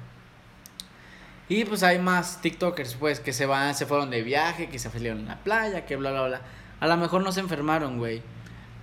[1.48, 4.90] Y pues hay más TikTokers, pues, que se van, se fueron de viaje, que se
[4.90, 6.40] salieron en la playa, que bla, bla, bla.
[6.78, 8.22] A lo mejor no se enfermaron, güey.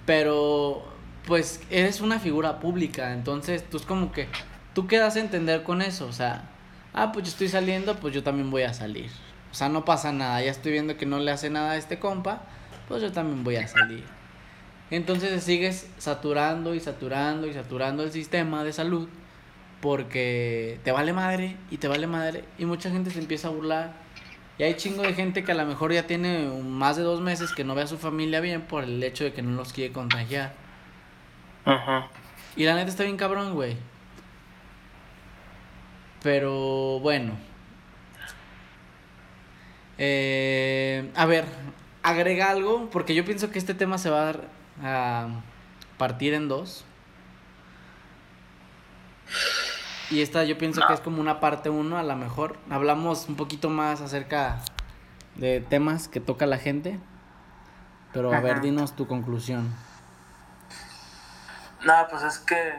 [0.05, 0.83] Pero,
[1.27, 3.13] pues, eres una figura pública.
[3.13, 4.27] Entonces, tú es como que,
[4.75, 6.05] tú quedas a entender con eso.
[6.05, 6.43] O sea,
[6.93, 9.09] ah, pues yo estoy saliendo, pues yo también voy a salir.
[9.51, 10.43] O sea, no pasa nada.
[10.43, 12.43] Ya estoy viendo que no le hace nada a este compa,
[12.87, 14.03] pues yo también voy a salir.
[14.91, 19.09] Entonces sigues saturando y saturando y saturando el sistema de salud
[19.81, 23.93] porque te vale madre y te vale madre y mucha gente se empieza a burlar.
[24.57, 27.51] Y hay chingo de gente que a lo mejor ya tiene más de dos meses
[27.51, 29.91] que no ve a su familia bien por el hecho de que no los quiere
[29.91, 30.53] contagiar.
[31.65, 32.09] Ajá.
[32.55, 33.75] Y la neta está bien cabrón, güey.
[36.25, 37.37] Pero bueno.
[39.99, 41.45] Eh, a ver,
[42.01, 44.33] agrega algo, porque yo pienso que este tema se va
[44.83, 45.27] a
[45.99, 46.83] partir en dos.
[50.09, 52.57] Y esta yo pienso que es como una parte uno, a lo mejor.
[52.71, 54.63] Hablamos un poquito más acerca
[55.35, 56.99] de temas que toca la gente.
[58.13, 59.71] Pero a ver, dinos tu conclusión.
[61.85, 62.73] Nada, pues es que.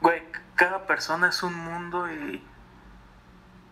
[0.00, 0.22] Güey,
[0.64, 2.46] cada persona es un mundo y.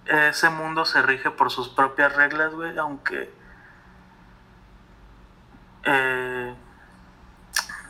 [0.05, 3.33] Ese mundo se rige por sus propias reglas, güey, aunque.
[5.85, 6.55] Eh,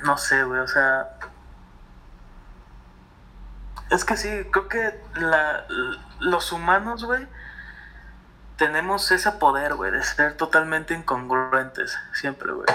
[0.04, 1.16] no sé, güey, o sea
[3.92, 5.66] es que sí, creo que la,
[6.18, 7.28] los humanos, güey,
[8.56, 12.66] tenemos ese poder, güey, de ser totalmente incongruentes, siempre, güey.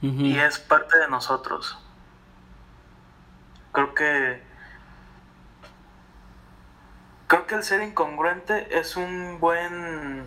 [0.00, 1.78] Y es parte de nosotros.
[3.70, 4.42] Creo que...
[7.32, 10.26] Creo que el ser incongruente es un buen...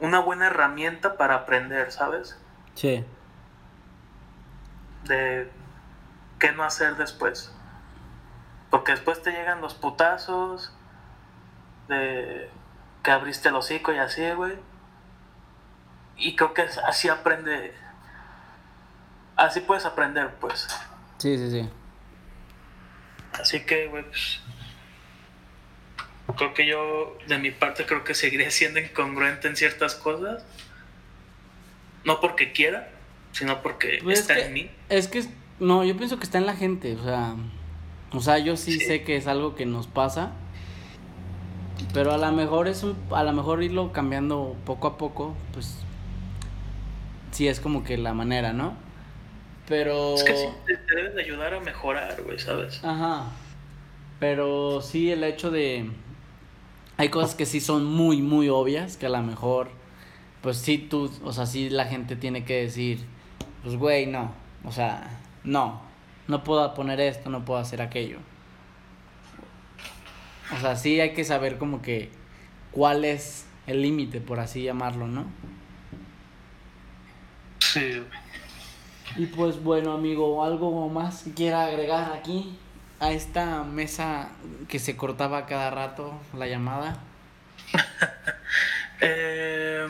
[0.00, 2.36] Una buena herramienta para aprender, ¿sabes?
[2.74, 3.04] Sí.
[5.04, 5.48] De
[6.40, 7.54] qué no hacer después.
[8.70, 10.74] Porque después te llegan los putazos
[11.86, 12.50] de
[13.04, 14.58] que abriste el hocico y así, güey.
[16.16, 17.72] Y creo que así aprende.
[19.36, 20.66] Así puedes aprender, pues.
[21.18, 21.70] Sí, sí, sí.
[23.40, 24.42] Así que, güey, pues,
[26.36, 30.44] Creo que yo, de mi parte, creo que seguiré siendo incongruente en ciertas cosas.
[32.04, 32.90] no porque quiera,
[33.32, 34.70] sino porque pues está en mí.
[34.88, 35.24] Es que,
[35.58, 37.34] no, yo pienso que está en la gente, o sea,
[38.12, 40.32] o sea, yo sí, sé que es algo que nos pasa,
[41.94, 45.76] pero a lo mejor es un, a lo mejor irlo cambiando poco a poco, pues
[47.30, 48.74] sí es como que la manera, ¿no?
[49.68, 50.14] Pero...
[50.14, 52.82] Es que sí, te, deben ayudar a mejorar, güey, ¿sabes?
[52.82, 53.26] Ajá.
[54.18, 55.88] Pero sí el hecho de...
[57.00, 59.70] Hay cosas que sí son muy, muy obvias, que a lo mejor,
[60.42, 63.06] pues sí tú, o sea, sí la gente tiene que decir,
[63.62, 64.32] pues güey, no,
[64.66, 65.80] o sea, no,
[66.28, 68.18] no puedo poner esto, no puedo hacer aquello.
[70.54, 72.10] O sea, sí hay que saber como que
[72.70, 75.24] cuál es el límite, por así llamarlo, ¿no?
[77.60, 78.02] Sí.
[79.16, 82.58] Y pues bueno, amigo, algo más que quiera agregar aquí
[83.00, 84.30] a esta mesa
[84.68, 86.98] que se cortaba cada rato la llamada.
[89.00, 89.88] eh,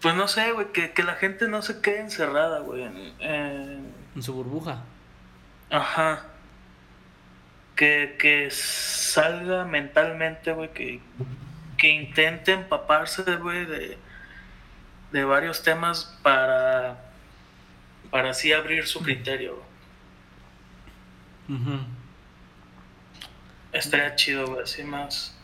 [0.00, 2.82] pues no sé, güey, que, la gente no se quede encerrada, güey.
[2.82, 4.82] En, en su burbuja.
[5.70, 6.26] Ajá.
[7.76, 11.00] Que, que salga mentalmente, güey, que,
[11.78, 13.96] que intente empaparse, güey, de
[15.12, 16.96] de varios temas para,
[18.10, 19.62] para así abrir su criterio.
[23.72, 25.34] Estaría chido, güey, así más,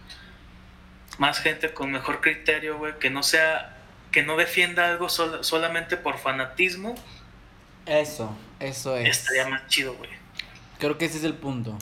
[1.19, 3.77] más gente con mejor criterio, güey, que no sea,
[4.13, 6.95] que no defienda algo solamente por fanatismo.
[7.87, 9.09] Eso, eso es.
[9.09, 10.11] Estaría más chido, güey.
[10.79, 11.77] Creo que ese es el punto.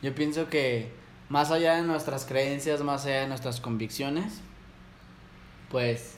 [0.00, 0.92] Yo pienso que
[1.28, 4.40] más allá de nuestras creencias, más allá de nuestras convicciones,
[5.70, 6.16] pues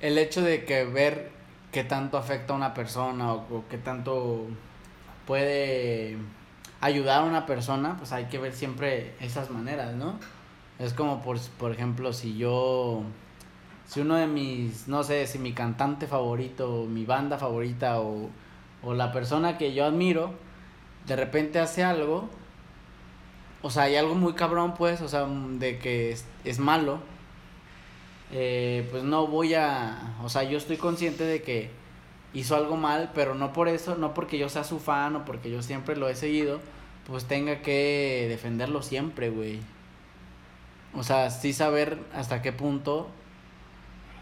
[0.00, 1.32] el hecho de que ver
[1.72, 4.46] qué tanto afecta a una persona o, qué tanto
[5.26, 6.16] puede
[6.80, 10.18] ayudar a una persona, pues hay que ver siempre esas maneras, ¿no?
[10.78, 13.02] Es como por, por ejemplo, si yo,
[13.86, 18.28] si uno de mis, no sé, si mi cantante favorito, mi banda favorita o,
[18.82, 20.34] o la persona que yo admiro,
[21.06, 22.28] de repente hace algo,
[23.62, 26.98] o sea, hay algo muy cabrón, pues, o sea, de que es, es malo,
[28.32, 31.70] eh, pues no voy a, o sea, yo estoy consciente de que
[32.34, 35.50] hizo algo mal, pero no por eso, no porque yo sea su fan o porque
[35.50, 36.60] yo siempre lo he seguido,
[37.06, 39.60] pues tenga que defenderlo siempre, güey.
[40.94, 43.08] O sea, sí saber hasta qué punto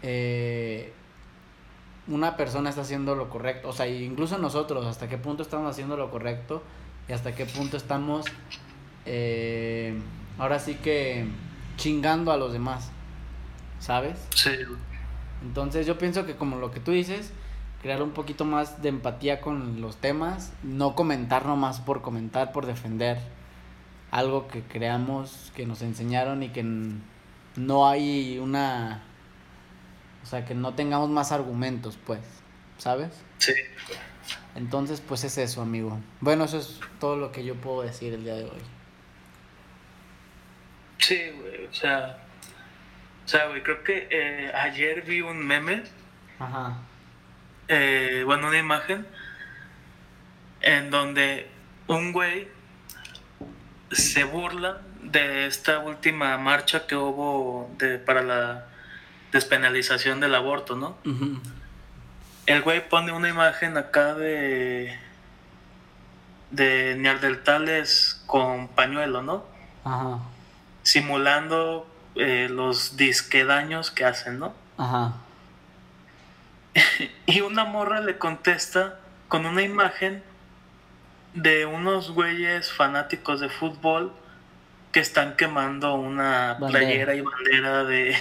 [0.01, 0.93] eh,
[2.07, 3.69] una persona está haciendo lo correcto.
[3.69, 6.63] O sea, incluso nosotros, hasta qué punto estamos haciendo lo correcto
[7.09, 8.25] y hasta qué punto estamos,
[9.05, 9.93] eh,
[10.37, 11.25] ahora sí que
[11.77, 12.93] chingando a los demás.
[13.83, 14.17] ¿sabes?
[14.33, 14.51] Sí.
[15.41, 17.31] Entonces yo pienso que como lo que tú dices,
[17.83, 22.65] crear un poquito más de empatía con los temas, no comentar nomás por comentar, por
[22.65, 23.19] defender
[24.09, 29.03] algo que creamos, que nos enseñaron y que no hay una...
[30.23, 32.21] O sea, que no tengamos más argumentos, pues,
[32.77, 33.21] ¿sabes?
[33.39, 33.53] Sí.
[34.55, 35.99] Entonces, pues es eso, amigo.
[36.21, 38.61] Bueno, eso es todo lo que yo puedo decir el día de hoy.
[40.99, 42.17] Sí, güey, o sea,
[43.25, 45.83] o sea, güey, creo que eh, ayer vi un meme.
[46.39, 46.77] Ajá.
[47.67, 49.05] Eh, bueno, una imagen.
[50.61, 51.49] En donde
[51.87, 52.47] un güey
[53.91, 58.65] se burla de esta última marcha que hubo de, para la
[59.31, 60.97] despenalización del aborto, ¿no?
[62.45, 64.97] El güey pone una imagen acá de
[66.53, 69.43] de neandertales con pañuelo, ¿no?
[69.83, 70.19] Ajá.
[70.83, 74.53] Simulando eh, los disquedaños que hacen, ¿no?
[74.77, 75.13] Ajá.
[77.25, 80.23] y una morra le contesta con una imagen
[81.33, 84.13] de unos güeyes fanáticos de fútbol
[84.91, 88.15] que están quemando una playera y bandera de.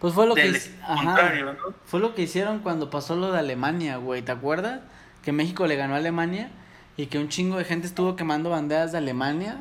[0.00, 1.56] Pues fue lo que Ajá.
[1.86, 4.22] Fue lo que hicieron cuando pasó lo de Alemania, güey.
[4.22, 4.80] ¿Te acuerdas?
[5.22, 6.50] Que México le ganó a Alemania
[6.96, 9.58] y que un chingo de gente estuvo quemando banderas de Alemania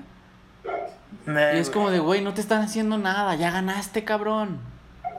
[1.28, 4.60] y es como de, güey, no te están haciendo nada, ya ganaste, cabrón.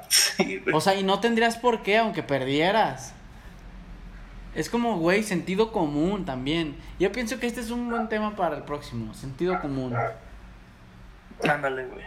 [0.72, 3.14] O sea, y no tendrías por qué, aunque perdieras.
[4.55, 6.76] Es como, güey, sentido común también.
[6.98, 9.94] Yo pienso que este es un buen tema para el próximo, sentido común.
[11.48, 12.05] Ándale, güey.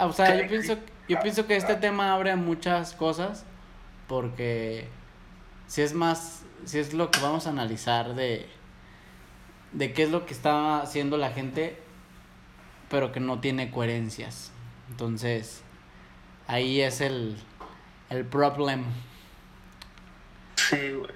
[0.00, 0.78] o sea, yo pienso,
[1.08, 3.44] yo pienso que este tema abre muchas cosas
[4.08, 4.88] porque
[5.66, 8.48] si es más, si es lo que vamos a analizar de,
[9.72, 11.82] de qué es lo que está haciendo la gente
[12.92, 14.52] pero que no tiene coherencias.
[14.90, 15.62] Entonces,
[16.46, 17.36] ahí es el,
[18.10, 18.84] el problem.
[20.56, 21.10] Sí, güey.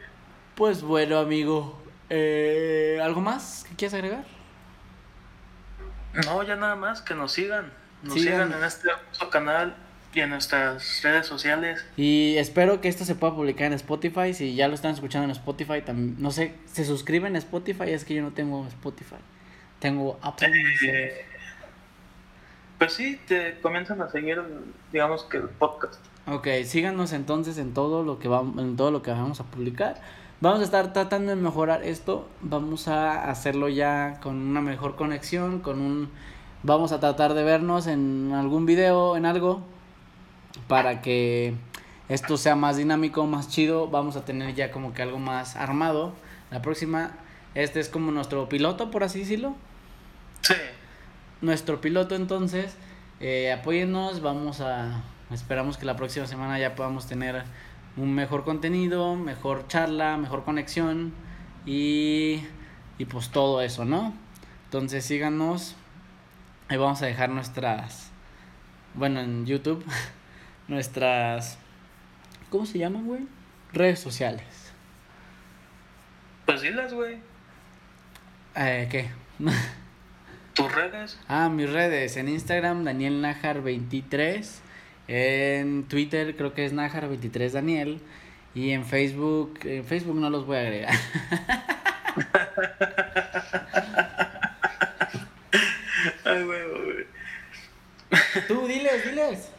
[0.55, 1.81] Pues bueno, amigo.
[2.09, 4.25] Eh, ¿Algo más que quieras agregar?
[6.25, 7.73] No, ya nada más, que nos sigan.
[8.03, 8.89] Nos sigan, en este
[9.31, 9.77] canal.
[10.15, 11.85] y en nuestras redes sociales.
[11.97, 14.33] Y espero que esto se pueda publicar en Spotify.
[14.33, 17.91] Si ya lo están escuchando en Spotify, también, no sé, ¿se suscriben a Spotify?
[17.91, 19.17] Es que yo no tengo Spotify.
[19.79, 20.53] Tengo Apple.
[20.87, 21.27] Eh,
[22.79, 24.43] pues sí, te comienzan a seguir,
[24.93, 25.95] digamos que el podcast.
[26.27, 30.01] Ok, síganos entonces en todo lo que vamos, en todo lo que vamos a publicar.
[30.41, 32.29] Vamos a estar tratando de mejorar esto.
[32.43, 36.11] Vamos a hacerlo ya con una mejor conexión, con un
[36.63, 39.63] vamos a tratar de vernos en algún video, en algo
[40.69, 41.55] para que
[42.09, 43.89] esto sea más dinámico, más chido.
[43.89, 46.13] Vamos a tener ya como que algo más armado.
[46.51, 47.13] La próxima
[47.55, 49.55] este es como nuestro piloto, por así decirlo.
[50.43, 50.55] Sí.
[51.41, 52.77] Nuestro piloto entonces,
[53.21, 57.43] eh, apóyennos, vamos a Esperamos que la próxima semana ya podamos tener
[57.97, 61.13] un mejor contenido, mejor charla, mejor conexión
[61.65, 62.45] y,
[62.97, 64.15] y pues todo eso, ¿no?
[64.67, 65.75] Entonces síganos.
[66.69, 68.11] Ahí vamos a dejar nuestras,
[68.95, 69.85] bueno, en YouTube,
[70.69, 71.59] nuestras,
[72.51, 73.27] ¿cómo se llaman, güey?
[73.73, 74.73] Redes sociales.
[76.45, 77.19] Pues dilas, güey.
[78.55, 79.11] Eh, ¿Qué?
[80.57, 81.17] ¿Tus redes?
[81.29, 82.17] Ah, mis redes.
[82.17, 84.63] En Instagram, Daniel Najar 23.
[85.07, 88.01] En Twitter creo que es Najar23 Daniel.
[88.55, 90.95] Y en Facebook, en Facebook no los voy a agregar.
[96.25, 96.61] Ay, güey,
[98.49, 99.51] Tú, diles, diles.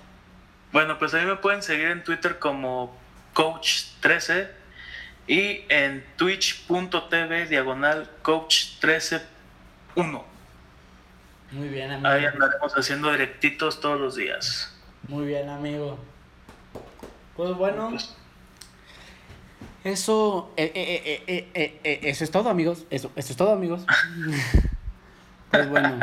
[0.71, 2.97] Bueno, pues a mí me pueden seguir en Twitter como
[3.35, 4.47] Coach13
[5.27, 10.36] y en twitch.tv diagonal Coach131.
[11.51, 12.07] Muy bien, amigo.
[12.09, 14.73] Ahí andaremos haciendo directitos todos los días.
[15.07, 15.97] Muy bien, amigo.
[17.35, 17.89] Pues bueno.
[17.91, 18.15] Pues,
[19.83, 22.85] eso, eh, eh, eh, eso es todo, amigos.
[22.89, 23.85] Eso, eso es todo, amigos.
[25.51, 25.97] pues bueno,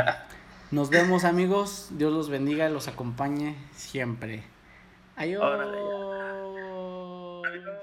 [0.70, 1.88] nos vemos, amigos.
[1.90, 4.44] Dios los bendiga, los acompañe siempre.
[5.16, 5.42] Adiós.
[7.44, 7.78] Adiós.